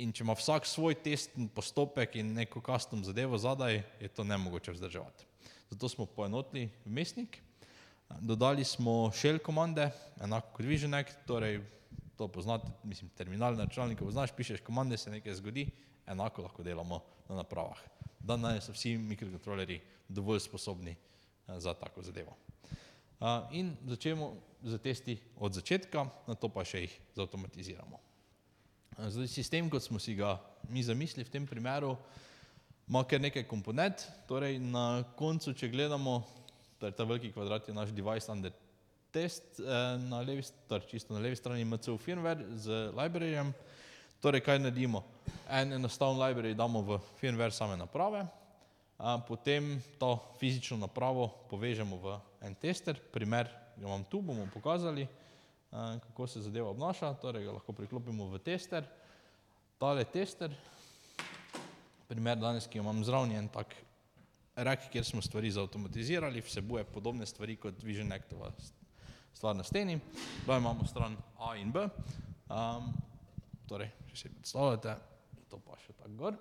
[0.00, 4.72] In če ima vsak svoj testni postopek in neko custom zadevo zadaj, je to nemogoče
[4.78, 5.28] vzdrževati.
[5.74, 7.36] Zato smo poenotili vmesnik,
[8.24, 9.90] dodali smo shell komande,
[10.24, 11.60] enako kot Vision Act, torej
[12.16, 15.68] to poznate, mislim, terminal na računalniku poznaš, pišeš komande, se nekaj zgodi,
[16.06, 17.88] enako lahko delamo na napravah.
[18.18, 20.96] Danes so vsi mikrokontrolerji dovolj sposobni
[21.48, 22.36] za tako zadevo.
[23.50, 27.98] In začnemo z testi od začetka, nato pa še jih zautomatiziramo.
[28.98, 30.36] Zdaj, sistem, kot smo si ga
[30.68, 31.96] mi zamislili v tem primeru,
[32.90, 36.20] ima kar nekaj komponent, torej na koncu, če gledamo,
[36.82, 38.52] torej ta veliki kvadrat je naš device under
[39.14, 39.62] test,
[40.08, 43.54] na levi, torej čisto na levi strani MCU firmware z libraryjem,
[44.20, 45.04] torej kaj naredimo?
[45.46, 48.26] En enostaven library damo v firmware same naprave,
[49.26, 55.06] potem to fizično napravo povežemo v en tester, primer ga imam tu, bomo pokazali,
[55.70, 58.84] kako se zadeva obnaša, torej ga lahko priklopimo v tester.
[59.78, 60.52] Tale tester,
[62.08, 63.74] primer danes, ki jo imam zraven, je en tak
[64.54, 68.52] rack, kjer smo stvari zautomatizirali, vsebuje podobne stvari kot Vision Actova
[69.34, 69.98] stvar na steni.
[70.40, 71.88] Tukaj imamo stran A in B,
[72.52, 72.92] um,
[73.66, 74.96] torej, če si predstavljate,
[75.50, 76.36] to pa še tako gor.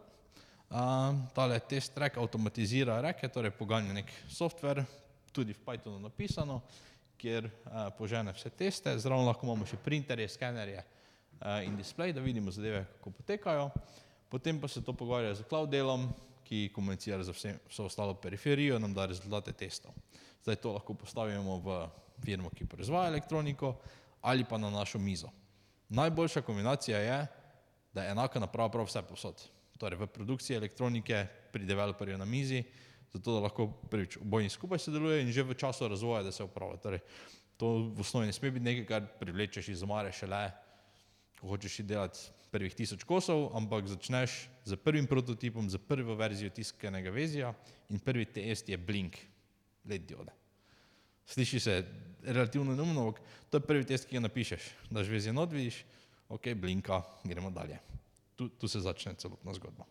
[0.72, 4.86] Um, tale test track avtomatizira reke, torej poganja nek software,
[5.36, 6.62] tudi v Pythonu napisano,
[7.20, 12.24] kjer uh, požene vse teste, zraven lahko imamo še printerje, skenerje uh, in display, da
[12.24, 13.68] vidimo zadeve, kako potekajo.
[14.32, 16.08] Potem pa se to pogovarja z cloud delom,
[16.48, 19.92] ki komunicira z vse, vso ostalo periferijo, nam da rezultate testov.
[20.40, 21.80] Zdaj to lahko postavimo v
[22.24, 23.76] firmo, ki proizvaja elektroniko
[24.24, 25.28] ali pa na našo mizo.
[25.92, 27.26] Najboljša kombinacija je,
[27.92, 29.50] da je enaka naprava prav vse posod.
[29.82, 32.62] Torej v produkciji elektronike, pri developerju na mizi,
[33.10, 36.78] zato da lahko prvič oboji skupaj sodeluje in že v času razvoja, da se upravlja.
[36.84, 37.02] Torej,
[37.58, 40.52] to v osnovi ne sme biti nekaj, kar privlečeš iz omare šele,
[41.42, 47.10] ko hočeš delati prvih tisoč kosov, ampak začneš z prvim prototipom, z prvo verzijo tiskanega
[47.10, 47.54] vezja
[47.90, 49.18] in prvi test je blink
[49.88, 50.36] LED diode.
[51.26, 51.86] Sliši se
[52.28, 54.68] relativno neumno, ampak to je prvi test, ki ga napišeš.
[54.92, 55.82] Daš vezje not, vidiš,
[56.30, 57.80] ok, blinka, gremo dalje.
[58.42, 59.86] Tu, tu se začne celotna zgodba.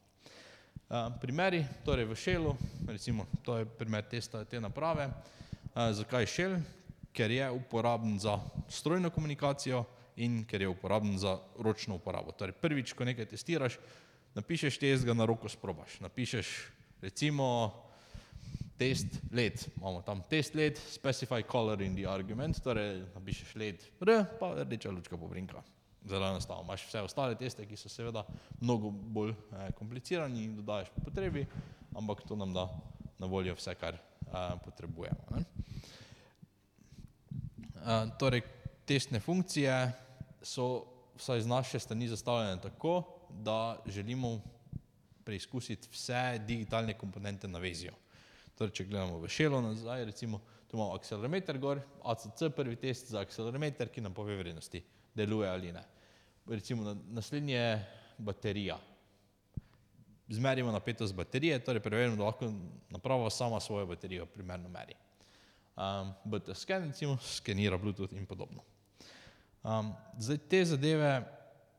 [1.23, 2.51] Primeri, torej v Shellu,
[2.83, 5.07] recimo to je primer testa te naprave.
[5.71, 6.59] Zakaj Shell?
[7.15, 8.35] Ker je uporaben za
[8.67, 9.85] strojno komunikacijo
[10.19, 12.35] in ker je uporaben za ročno uporabo.
[12.35, 13.79] Torej prvič, ko nekaj testiraš,
[14.35, 16.01] napišeš test, ga na roko sprobaš.
[16.03, 16.51] Napišeš
[17.07, 17.71] recimo
[18.75, 24.25] test led, imamo tam test led, specify color in the argument, torej napišeš led R,
[24.43, 25.63] pa rdeča lučka pobrinka
[26.05, 26.63] zelo enostavno.
[26.63, 28.25] Imaš vse ostale teste, ki so seveda
[28.61, 31.47] mnogo bolj eh, komplicirani in dodajaš po potrebi,
[31.97, 32.69] ampak to nam da
[33.19, 35.37] na voljo vse, kar eh, potrebujemo.
[35.37, 35.45] Ne?
[37.77, 38.43] Eh, torej,
[38.87, 39.93] testne funkcije
[40.43, 40.85] so
[41.17, 44.41] vsaj z naše strani zastavljene tako, da želimo
[45.25, 47.93] preizkusiti vse digitalne komponente na vezijo.
[48.59, 53.21] Torej, če gledamo v šelo nazaj, recimo, tu imamo akselerometer gor, ACC prvi test za
[53.21, 54.83] akselerometer, ki nam pove vrednosti,
[55.21, 55.83] deluje ali ne.
[56.49, 57.69] Recimo naslednji je
[58.19, 58.79] baterija.
[60.29, 62.53] Zmerimo napetost baterije, torej preverimo, da lahko
[62.91, 64.95] naprava sama svojo baterijo primerno meri.
[65.81, 68.63] Um, BT scan recimo skenira Bluetooth in podobno.
[69.63, 71.23] Um, zdaj te zadeve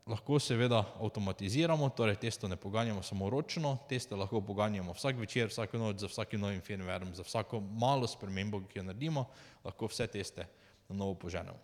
[0.06, 5.78] lahko seveda avtomatiziramo, torej testo ne poganjamo samo ročno, teste lahko poganjamo vsak večer, vsako
[5.78, 9.26] noč za vsakim novim firmwareom, za vsako malo spremembo, ki jo naredimo,
[9.64, 10.46] lahko vse teste
[10.88, 11.58] na novo poženemo.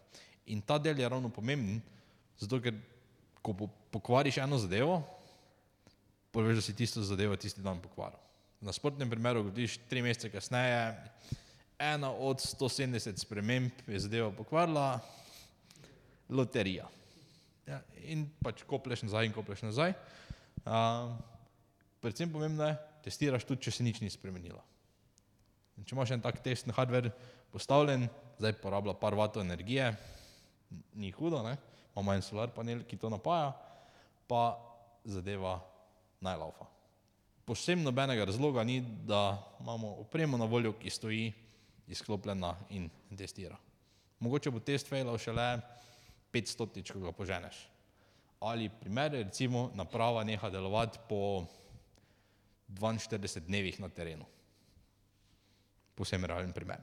[0.48, 1.80] In ta del je ravno pomemben,
[2.38, 2.74] zato ker
[3.42, 5.02] ko pokvariš eno zadevo,
[6.32, 8.18] poveš, da si tisto zadevo tisti dan pokvaril.
[8.60, 10.96] Na sportnem primeru, ko vidiš tri mesece kasneje,
[11.78, 14.98] ena od 170 sprememb je zadeva pokvarila,
[16.28, 16.88] loterija.
[17.68, 19.94] Ja, in pač koplješ nazaj in koplješ nazaj.
[20.64, 21.12] Uh,
[22.00, 24.60] predvsem pomembno je, testiraš tudi, če se nič ni spremenilo.
[25.78, 27.12] In če imaš en tak testni hardware
[27.52, 28.08] postavljen,
[28.40, 29.92] zdaj porablja par vatov energije,
[30.94, 31.56] ni hudo, ne?
[31.92, 33.52] imamo en solar panel, ki to napaja,
[34.28, 34.54] pa
[35.04, 35.58] zadeva
[36.20, 36.66] najlaufa.
[37.44, 41.32] Posebno nobenega razloga ni, da imamo opremo na voljo, ki stoji
[41.88, 43.56] izklopljena in testira.
[44.20, 45.60] Mogoče bo test failal šele
[46.30, 47.64] petstotič, ko ga poženeš.
[48.40, 51.46] Ali primer, recimo naprava neha delovati po
[52.68, 54.26] dvainštirideset dnevih na terenu.
[55.94, 56.78] Povsem realen primer.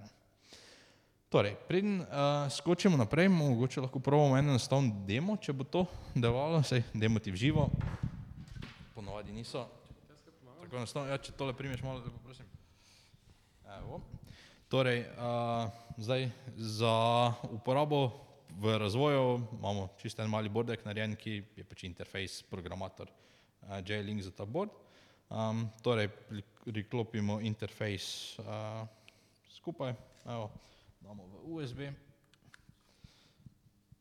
[1.35, 2.07] Torej, preden uh,
[2.47, 5.81] skočimo naprej, mogoče lahko probamo en enostaven demo, če bo to
[6.15, 7.65] delovalo, saj demo ti v živo,
[8.95, 9.65] ponovadi niso.
[10.61, 12.47] Tako enostavno, ja, če tole primeš malo, lepo prosim.
[13.81, 13.99] Evo.
[14.71, 15.67] Torej, uh,
[15.99, 16.95] zdaj za
[17.51, 17.99] uporabo
[18.55, 24.23] v razvoju imamo čisto en mali bordek narejen, ki je pač interfejs, programator uh, J-Link
[24.23, 24.71] za ta board.
[25.27, 26.07] Um, torej,
[26.63, 28.87] priklopimo interfejs uh,
[29.51, 29.91] skupaj,
[30.31, 30.47] evo,
[31.05, 31.79] damo v USB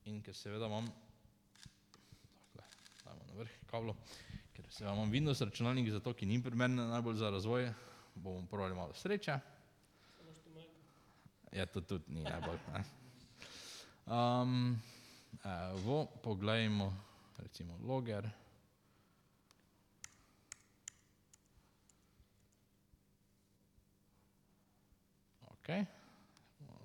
[0.09, 0.87] in ker seveda imam,
[2.33, 2.65] takle,
[3.05, 3.95] dajmo na vrh kablo,
[4.57, 7.69] ker seveda imam Windows računalnik, zato ki ni primeren najbolj za razvoj,
[8.15, 9.37] bomo probali malo sreče.
[11.53, 12.85] Ja, to tudi ni najbolj, ne.
[14.07, 14.81] Um,
[15.45, 16.89] evo, poglejmo
[17.39, 18.31] recimo loger.
[25.53, 25.69] Ok,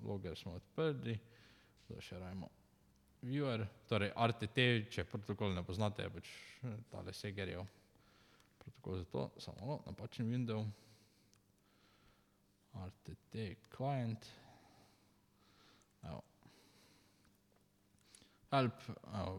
[0.04, 1.18] loger smo odprli,
[1.86, 2.48] zdaj še rajmo
[3.22, 6.30] viewer, torej RTT, če protokol ne poznate, je pač
[6.92, 7.66] tale Segerjev
[8.60, 10.64] protokol za to, samo malo, napačen window.
[12.70, 14.26] RTT client,
[16.06, 16.20] evo,
[18.52, 18.84] help,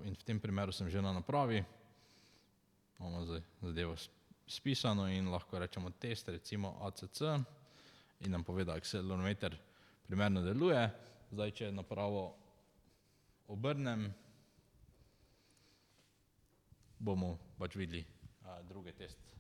[0.04, 1.64] in v tem primeru sem že na napravi,
[3.00, 3.24] imamo
[3.64, 3.96] zadevo
[4.48, 7.22] spisano in lahko rečemo test, recimo ACC
[8.20, 9.56] in nam pove, da akselerometer
[10.12, 10.80] primerno deluje,
[11.32, 12.26] zdaj če napravo
[13.48, 14.10] obrnem,
[17.00, 18.02] bomo pač videli
[18.68, 19.32] druge test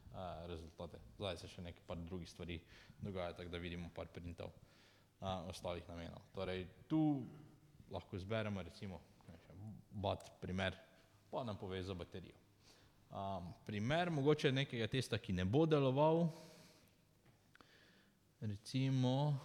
[0.48, 1.02] rezultate.
[1.18, 2.56] Zdaj se še nekaj par drugih stvari
[3.04, 4.56] dogaja, tako da vidimo par printov
[5.52, 6.24] ostalih namenov.
[6.32, 7.04] Torej tu
[7.92, 9.04] lahko izberemo recimo
[9.92, 10.80] bat primer,
[11.28, 12.40] pa nam pove za baterijo.
[13.12, 16.30] Um, primer mogoče nekega testa, ki ne bo deloval,
[18.40, 19.36] recimo,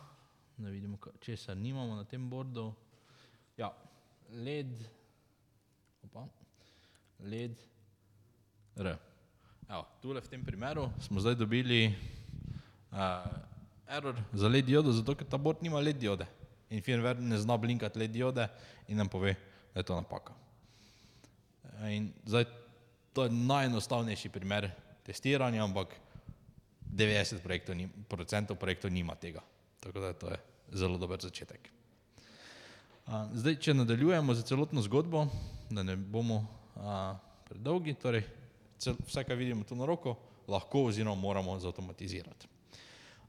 [0.57, 2.73] da vidimo, česa nimamo na tem bordu.
[3.57, 3.73] Ja,
[4.31, 4.73] led,
[6.05, 6.27] opa,
[7.21, 7.57] led
[8.77, 8.97] R.
[9.69, 11.91] Evo, tule v tem primeru smo zdaj dobili
[12.93, 13.27] uh,
[13.89, 16.27] error za led diodo, zato ker ta bord nima led diode
[16.71, 18.49] in firmware ne zna blinkati led diode
[18.89, 19.35] in nam pove,
[19.75, 20.35] da je to napaka.
[21.91, 22.47] In zdaj
[23.13, 24.71] to je najenostavnejši primer
[25.07, 25.95] testiranja, ampak
[26.81, 27.77] devetdeset projektov
[28.09, 29.43] procentov projektov nima tega,
[29.87, 30.39] tako da to je
[30.73, 31.71] zelo dober začetek.
[33.33, 35.29] Zdaj, če nadaljujemo s celotno zgodbo,
[35.71, 36.41] da ne bomo
[37.47, 38.25] predolgi, torej
[38.83, 40.17] vse, kar vidimo tu na roko,
[40.51, 42.49] lahko oziroma moramo zavtomatizirati.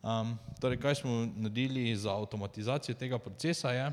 [0.02, 3.92] Um, torej, kaj smo naredili za avtomatizacijo tega procesa je,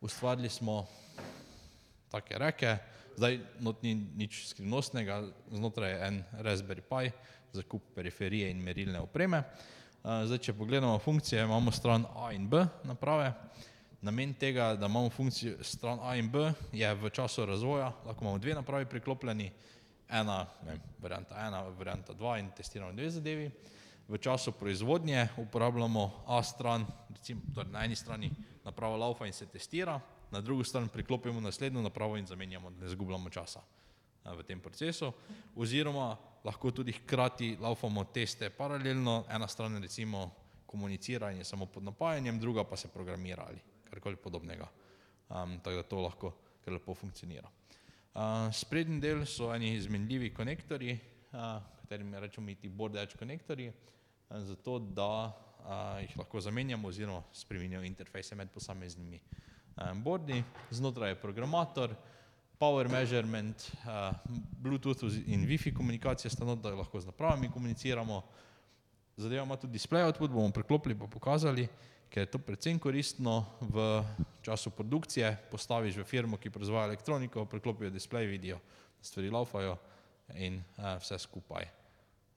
[0.00, 0.84] ustvarili smo
[2.10, 2.76] take reke,
[3.16, 7.10] zdaj not ni nič skrivnostnega, znotraj je en Raspberry Pi
[7.52, 9.42] za kup periferije in merilne opreme.
[10.06, 13.32] Zdaj, če pogledamo funkcije, imamo stran A in B naprave.
[14.06, 18.38] Namen tega, da imamo funkcijo stran A in B, je v času razvoja, lahko imamo
[18.38, 19.48] dve napravi priklopljeni,
[20.08, 23.50] ena, ne varianta ena, varianta dva in testiramo dve zadevi.
[24.08, 28.30] V času proizvodnje uporabljamo A stran, recimo torej na eni strani
[28.64, 29.98] naprava laufa in se testira,
[30.30, 33.60] na drugo stran priklopimo naslednjo napravo in zamenjamo, da ne zgubljamo časa
[34.34, 35.12] v tem procesu,
[35.56, 40.30] oziroma lahko tudi hkrati laufamo teste paralelno, ena stran recimo
[40.66, 43.58] komunicira in je samo pod napajanjem, druga pa se programira ali
[43.90, 44.68] karkoli podobnega.
[45.28, 46.32] Um, tako da to lahko
[46.64, 47.48] kar lepo funkcionira.
[48.14, 50.98] Uh, sprednji del so eni izmenljivi konektorji,
[51.32, 57.22] uh, katerim rečemo ti board edge konektorji, uh, zato da uh, jih lahko zamenjamo oziroma
[57.32, 59.20] spremenjajo interfejse med posameznimi
[59.76, 60.42] um, boardi.
[60.70, 61.94] Znotraj je programator,
[62.58, 64.14] power measurement, uh,
[64.62, 68.22] Bluetooth in Wi-Fi komunikacija sta not, da lahko z napravami komuniciramo.
[69.16, 71.68] Zadeva ima tudi display output, bomo preklopili pa pokazali,
[72.08, 74.02] ker je to predvsem koristno v
[74.42, 78.60] času produkcije, postaviš v firmo, ki proizvaja elektroniko, preklopijo display, vidijo,
[79.00, 79.76] stvari laufajo
[80.34, 81.75] in uh, vse skupaj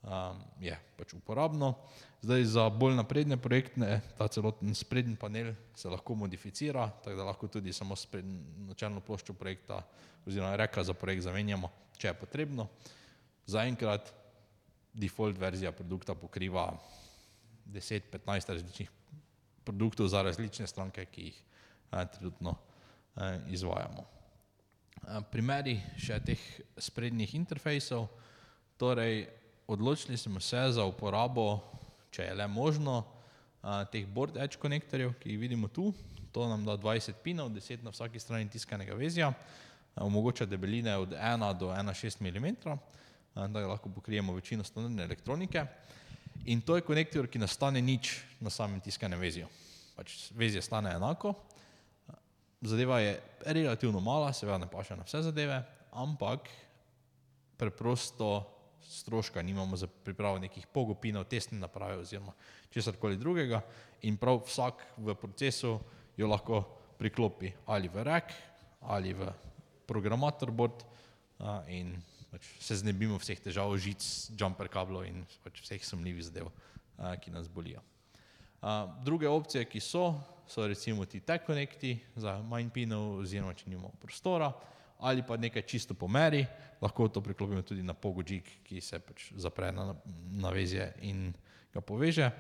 [0.03, 1.73] um, je pač uporabno.
[2.21, 7.47] Zdaj za bolj napredne projekte ta celoten sprednji panel se lahko modificira, tako da lahko
[7.47, 7.95] tudi samo
[8.67, 9.81] načelno ploščo projekta
[10.27, 12.67] oziroma reka za projekt zamenjamo, če je potrebno.
[13.47, 14.13] Zaenkrat
[14.93, 16.73] default verzija produkta pokriva
[17.65, 18.91] 10-15 različnih
[19.63, 21.41] produktov za različne stranke, ki jih
[21.91, 22.55] eh, trenutno
[23.15, 24.05] eh, izvajamo.
[24.99, 26.41] Eh, primeri še teh
[26.77, 28.07] sprednjih interfejsov,
[28.79, 29.27] torej
[29.69, 31.59] odločili smo se za uporabo,
[32.11, 33.03] če je le možno,
[33.91, 35.91] teh board edge konektorjev, ki jih vidimo tu.
[36.33, 39.31] To nam da 20 pinov, 10 na vsaki strani tiskanega vezja,
[39.95, 42.55] omogoča debeline od 1 do 1,6 mm,
[43.35, 45.65] da lahko pokrijemo večino standardne elektronike.
[46.45, 49.47] In to je konektor, ki nastane nič na samem tiskanem vezju.
[49.95, 51.33] Pač vezje stane enako,
[52.61, 56.49] zadeva je relativno mala, seveda ne paše na vse zadeve, ampak
[57.57, 62.33] preprosto stroška nimamo za pripravo nekih pogopinov, testne naprave oziroma
[62.69, 63.61] česar koli drugega
[64.01, 65.79] in prav vsak v procesu
[66.17, 66.63] jo lahko
[66.99, 68.33] priklopi ali v rack
[68.81, 69.27] ali v
[69.87, 70.83] programator board
[71.39, 71.95] a, in
[72.29, 74.03] pač se znebimo vseh težav, žic,
[74.37, 76.51] jumper kablov in pač vseh sumljivih zadev,
[76.97, 77.81] a, ki nas bolijo.
[78.61, 80.13] A, druge opcije, ki so,
[80.49, 84.51] so recimo ti tech connecti za manj pinov oziroma če nimamo prostora,
[84.99, 86.45] ali pa nekaj čisto po meri,
[86.81, 89.95] lahko to priklopimo tudi na pogojik, ki se pač zapre na
[90.31, 91.31] navezje in
[91.73, 92.31] ga poveže.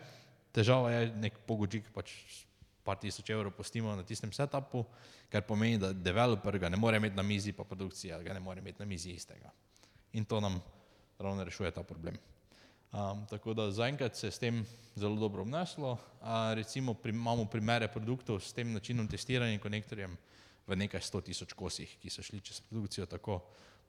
[0.51, 2.13] Težava je, nek pogojik pač
[2.83, 4.83] par tisoč evrov postimo na tistem setupu,
[5.29, 8.59] kar pomeni, da developer ga ne more imeti na mizi, pa produkcija ga ne more
[8.59, 9.51] imeti na mizi istega.
[10.17, 10.57] In to nam
[11.19, 12.17] ravno rešuje ta problem.
[12.89, 14.63] Um, tako da zaenkrat se je s tem
[14.95, 15.91] zelo dobro obneslo.
[15.91, 20.17] Uh, recimo pri, imamo primere produktov s tem načinom testiranja in konektorjem,
[20.69, 23.41] v nekaj sto tisoč kosih, ki so šli čez produkcijo tako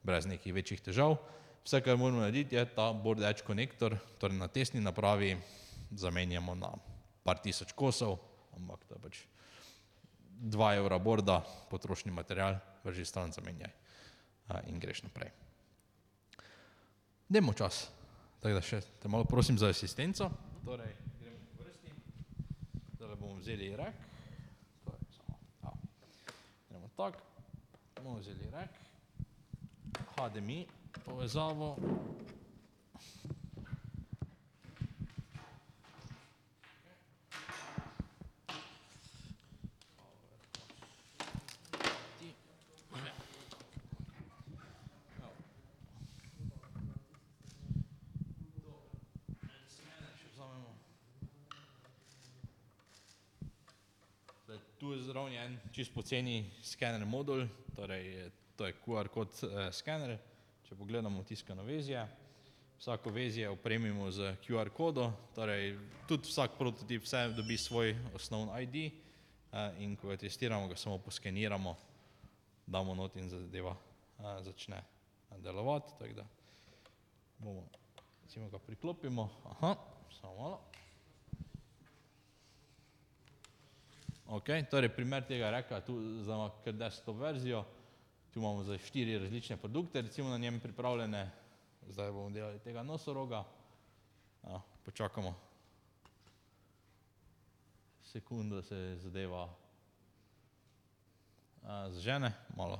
[0.03, 1.17] brez nekih večjih težav.
[1.61, 5.35] Vse, kar moramo narediti, je ta board edge konektor, torej na tesni napravi
[5.91, 6.71] zamenjamo na
[7.23, 8.17] par tisoč kosov,
[8.57, 9.21] ampak to je pač
[10.41, 13.69] dva evra borda, potrošni material, vrži stran zamenjaj
[14.67, 15.29] in greš naprej.
[17.29, 17.85] Demo čas,
[18.41, 20.31] tako da še te malo prosim za asistenco.
[20.65, 21.93] Torej, gremo v vrsti,
[22.97, 24.10] zdaj bomo vzeli rak.
[27.01, 27.17] Tak,
[28.03, 28.69] bomo vzeli rek,
[30.13, 30.67] HDMI
[31.05, 31.77] povezavo.
[54.99, 57.45] Zraven en čisto poceni skener modul,
[57.75, 60.17] torej to je QR kod eh, skener,
[60.67, 62.01] če pogledamo tiskano vezje,
[62.79, 65.77] vsako vezje opremimo z QR kodo, torej
[66.09, 68.91] tudi vsak prototip vse dobi svoj osnovni ID eh,
[69.79, 71.75] in ko ga testiramo, ga samo poskeniramo,
[72.67, 74.83] damo not in zadeva eh, začne
[75.39, 76.27] delovati, tako da
[77.37, 77.63] bomo,
[78.23, 79.75] recimo ga priklopimo, aha,
[80.19, 80.61] samo malo.
[84.31, 87.65] Okay, torej, primer tega reka, tu imamo kar desktop verzijo,
[88.31, 91.31] tu imamo za štiri različne produkte, recimo na njem pripravljene,
[91.89, 93.43] zdaj bomo delali tega nosoroga,
[94.43, 95.33] ja, počakamo.
[98.03, 99.49] Sekundo, da se zadeva.
[101.89, 102.79] Zžene, malo,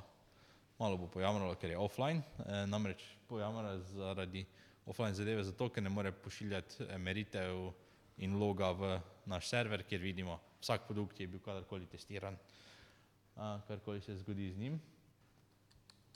[0.78, 4.46] malo bo pojamralo, ker je offline, e, namreč pojamra zaradi
[4.86, 7.68] offline zadeve, zato ker ne more pošiljati e, meritev
[8.16, 8.94] in loga v
[9.26, 12.36] naš server, kjer vidimo, vsak produkt je bil kadarkoli testiran,
[13.68, 14.80] karkoli se zgodi z njim.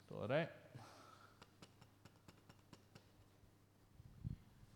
[0.09, 0.47] Torej.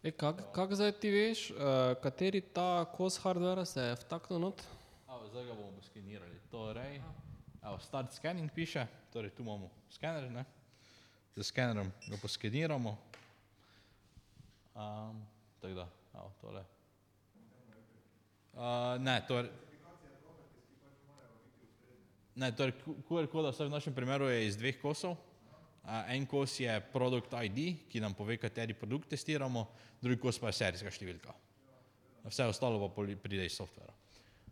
[0.03, 1.57] E, kako kak zdaj ti veš, uh,
[2.03, 4.63] kateri ta kos hardvera se je vtaknil not?
[5.07, 6.39] A, zdaj ga bomo skenirali.
[6.51, 7.01] Torej,
[7.61, 10.45] Evo, start scanning piše, torej tu imamo skener, ne?
[11.35, 12.97] z skenerom ga poskeniramo.
[14.75, 15.27] Um,
[15.61, 16.65] tako da, evo, tole.
[18.53, 19.49] Uh, ne, to je.
[22.35, 22.73] Ne, torej
[23.07, 25.15] QR koda v našem primeru je iz dveh kosov.
[25.81, 29.65] Uh, en kos je produkt ID, ki nam pove, kateri produkt testiramo,
[30.01, 31.33] drugi kos pa je serijska številka.
[32.27, 32.91] Vse ostalo pa
[33.23, 33.93] pride iz softvera.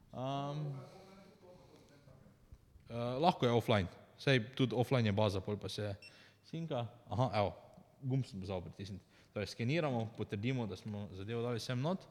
[0.09, 0.63] Um,
[2.89, 5.93] uh, lahko je offline, sej tudi offline je baza, pol pa se
[6.49, 6.87] sinka.
[7.13, 7.53] Aha, evo,
[8.01, 9.05] gumb sem zaobr pritisniti.
[9.35, 12.07] Torej skeniramo, potrdimo, da smo zadevo dali sem not.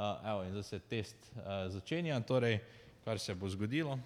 [0.00, 2.54] Uh, evo, in zdaj se test uh, začenja, torej,
[3.04, 3.98] kar se bo zgodilo.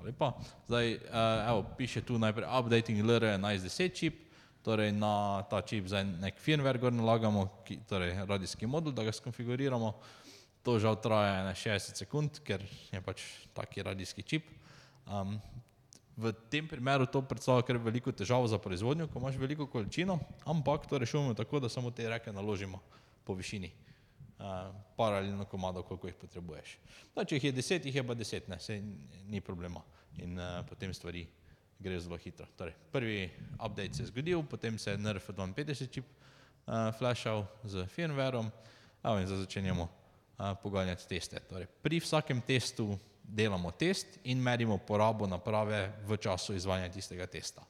[0.00, 0.30] Lepa.
[0.64, 4.22] Zdaj, uh, evo, piše tu najprej updating LR1110 čip,
[4.64, 9.12] torej na ta čip zdaj nek firmware gor nalagamo, ki, torej radijski modul, da ga
[9.12, 9.92] skonfiguriramo.
[10.64, 13.20] To žal traja 60 sekund, ker je pač
[13.52, 14.48] taki radijski čip.
[15.04, 15.36] Um,
[16.16, 20.16] v tem primeru to predstavlja kar veliko težavo za proizvodnjo, ko imaš veliko količino,
[20.48, 22.80] ampak to rešujemo tako, da samo te reke naložimo
[23.28, 23.68] po višini.
[23.68, 23.91] Uh,
[24.96, 26.78] paralelno komado, koliko jih potrebuješ.
[27.14, 28.80] Da, če jih je deset, jih je pa deset, ne, se
[29.30, 29.82] ni problema.
[30.22, 31.26] In uh, potem stvari
[31.82, 32.46] gre zelo hitro.
[32.58, 37.86] Torej, prvi update se je zgodil, potem se je NRF 52 čip uh, flashal z
[37.90, 38.50] firmwareom,
[39.02, 39.88] in zdaj začenjamo
[40.62, 41.40] poganjati teste.
[41.48, 47.62] Torej, pri vsakem testu delamo test in merimo porabo naprave v času izvajanja tistega testa.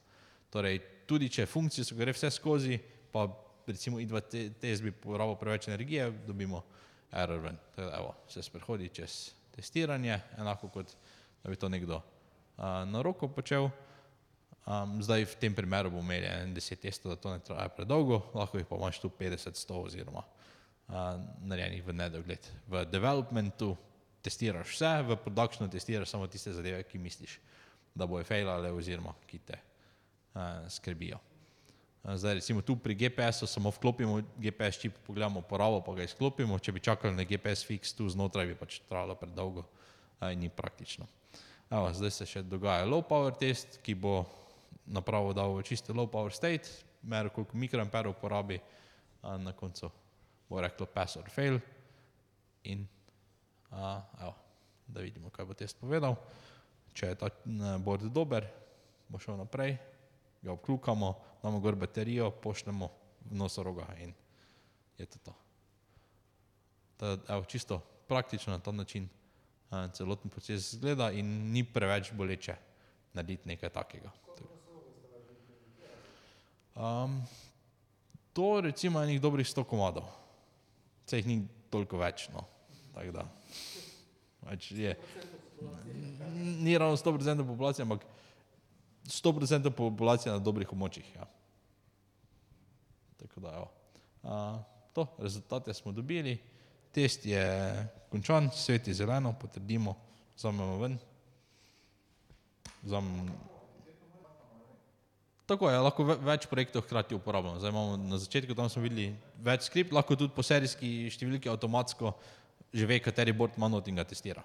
[0.49, 2.79] Torej, tudi če funkcije so gre vse skozi,
[3.13, 3.27] pa
[3.67, 6.63] recimo idva te, test bi porabil preveč energije, dobimo
[7.11, 7.57] error ven.
[7.75, 10.95] Tako da evo, se sprehodi čez testiranje, enako kot
[11.43, 12.01] da bi to nekdo
[12.57, 13.69] a, na roko počel.
[14.63, 18.57] Um, zdaj v tem primeru bomo imeli 10 testov, da to ne traja predolgo, lahko
[18.57, 20.23] jih pa imaš tu 50, 100 oziroma
[21.43, 22.47] narejenih v nedogled.
[22.67, 23.73] V developmentu
[24.23, 27.39] testiraš vse, v productionu testiraš samo tiste zadeve, ki misliš,
[27.95, 31.19] da bojo failale oziroma ki te uh, skrbijo.
[32.03, 36.71] Zdaj recimo tu pri GPS-u samo vklopimo GPS čip, pogledamo porabo, pa ga izklopimo, če
[36.75, 39.63] bi čakali na GPS fix tu znotraj, bi pač trajalo predolgo
[40.27, 41.07] in ni praktično.
[41.71, 44.25] Evo, zdaj se še dogaja low power test, ki bo
[44.83, 46.67] napravo dal v čisto low power state,
[47.07, 48.59] meril koliko mikroamperov porabi
[49.23, 49.87] na koncu
[50.49, 51.59] bo reklo pass or fail
[52.63, 52.83] in
[53.71, 54.35] a, evo,
[54.87, 56.19] da vidimo, kaj bo test povedal.
[56.93, 57.31] Če je ta
[57.81, 58.45] board dober,
[59.09, 59.79] bo šel naprej,
[60.43, 61.13] ga obklukamo,
[61.43, 62.89] damo gor baterijo, pošljemo
[63.29, 64.13] v nosoroga in
[64.97, 65.33] je to to.
[66.97, 69.07] Ta, evo, čisto praktično na ta način
[69.69, 72.55] a, celoten proces izgleda in ni preveč boleče
[73.13, 74.11] narediti nekaj takega.
[76.75, 77.21] Um,
[78.33, 80.23] to recimo enih dobrih sto komadov
[81.05, 81.37] se jih ni
[81.69, 82.27] toliko več.
[82.33, 82.45] No.
[83.13, 83.25] Da,
[84.47, 84.93] več je,
[86.63, 88.05] ni ravno 100% populacije, ampak
[89.05, 91.15] 100% populacije na dobrih območjih.
[91.15, 91.27] Ja.
[93.19, 93.63] Tako da,
[94.23, 94.63] A,
[94.93, 96.37] to, rezultate smo dobili,
[96.91, 97.43] test je
[98.09, 99.95] končan, svet je zeleno, potrdimo,
[100.37, 100.97] vzamemo ven.
[102.83, 103.51] Vzamemo
[105.45, 107.59] Tako je, lahko več projektov hkrati uporabljamo.
[107.59, 109.09] Zdaj imamo na začetku, tam smo videli
[109.43, 112.13] več skript, lahko tudi po serijski številki avtomatsko
[112.73, 114.41] že ve, kateri board ima not in ga testira.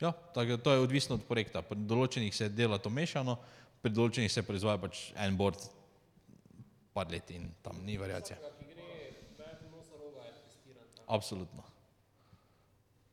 [0.00, 1.62] Ja, tako, to je odvisno od projekta.
[1.66, 3.38] Pri določenih se dela to mešano,
[3.82, 5.64] pri določenih se proizvaja pač en board
[6.94, 8.38] par let in tam ni variacije.
[11.08, 11.64] Absolutno.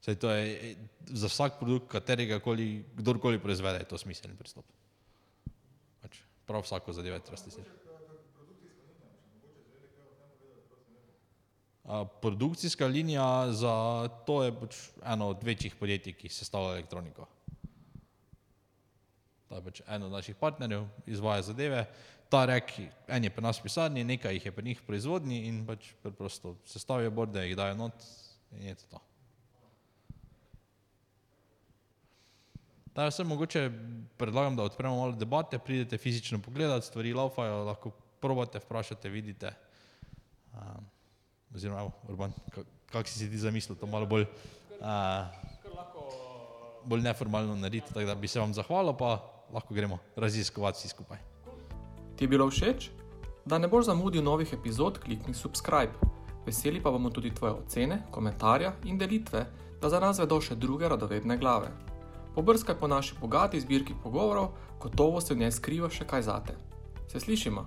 [0.05, 0.75] Sej to je
[1.17, 4.65] za vsak produkt, katerega koli, kdorkoli proizvede, je to smiselni pristop
[6.45, 7.84] prav vsako zadevo treba testirati.
[12.21, 17.27] Produkcijska linija za to je pač eno od večjih podjetij, ki sestavlja elektroniko.
[19.49, 21.85] To je pač eno od naših partnerjev, izvaja zadeve.
[22.29, 22.73] Ta rek,
[23.07, 25.91] en je pri nas v pisarni, nekaj jih je pri njih v proizvodnji in pač
[26.01, 28.07] preprosto sestavijo borde, jih dajo not
[28.57, 29.01] in je to to.
[32.95, 33.69] Da, jaz sem mogoče
[34.17, 37.91] predlagam, da odpremo malo debate, pridete fizično pogledati, stvari laufajo, lahko
[38.23, 39.51] probate, vprašate, vidite.
[41.55, 42.33] Oziroma, evo, Urban,
[42.91, 44.25] kak si si ti zamislil, to malo bolj,
[44.81, 45.27] uh,
[46.85, 49.17] bolj neformalno narediti, tako da bi se vam zahvalil, pa
[49.53, 51.17] lahko gremo raziskovati vsi skupaj.
[52.15, 52.89] Ti je bilo všeč?
[53.45, 55.93] Da ne boš zamudil novih epizod, klikni subscribe.
[56.45, 59.45] Veseli pa bomo tudi tvoje ocene, komentarje in delitve,
[59.81, 61.71] da za nas vedo še druge radovedne glave.
[62.35, 64.51] Pobrskaj po naši bogati zbirki pogovorov,
[64.81, 66.57] gotovo se v njej skriva še kaj zate.
[67.07, 67.65] Se slišimo?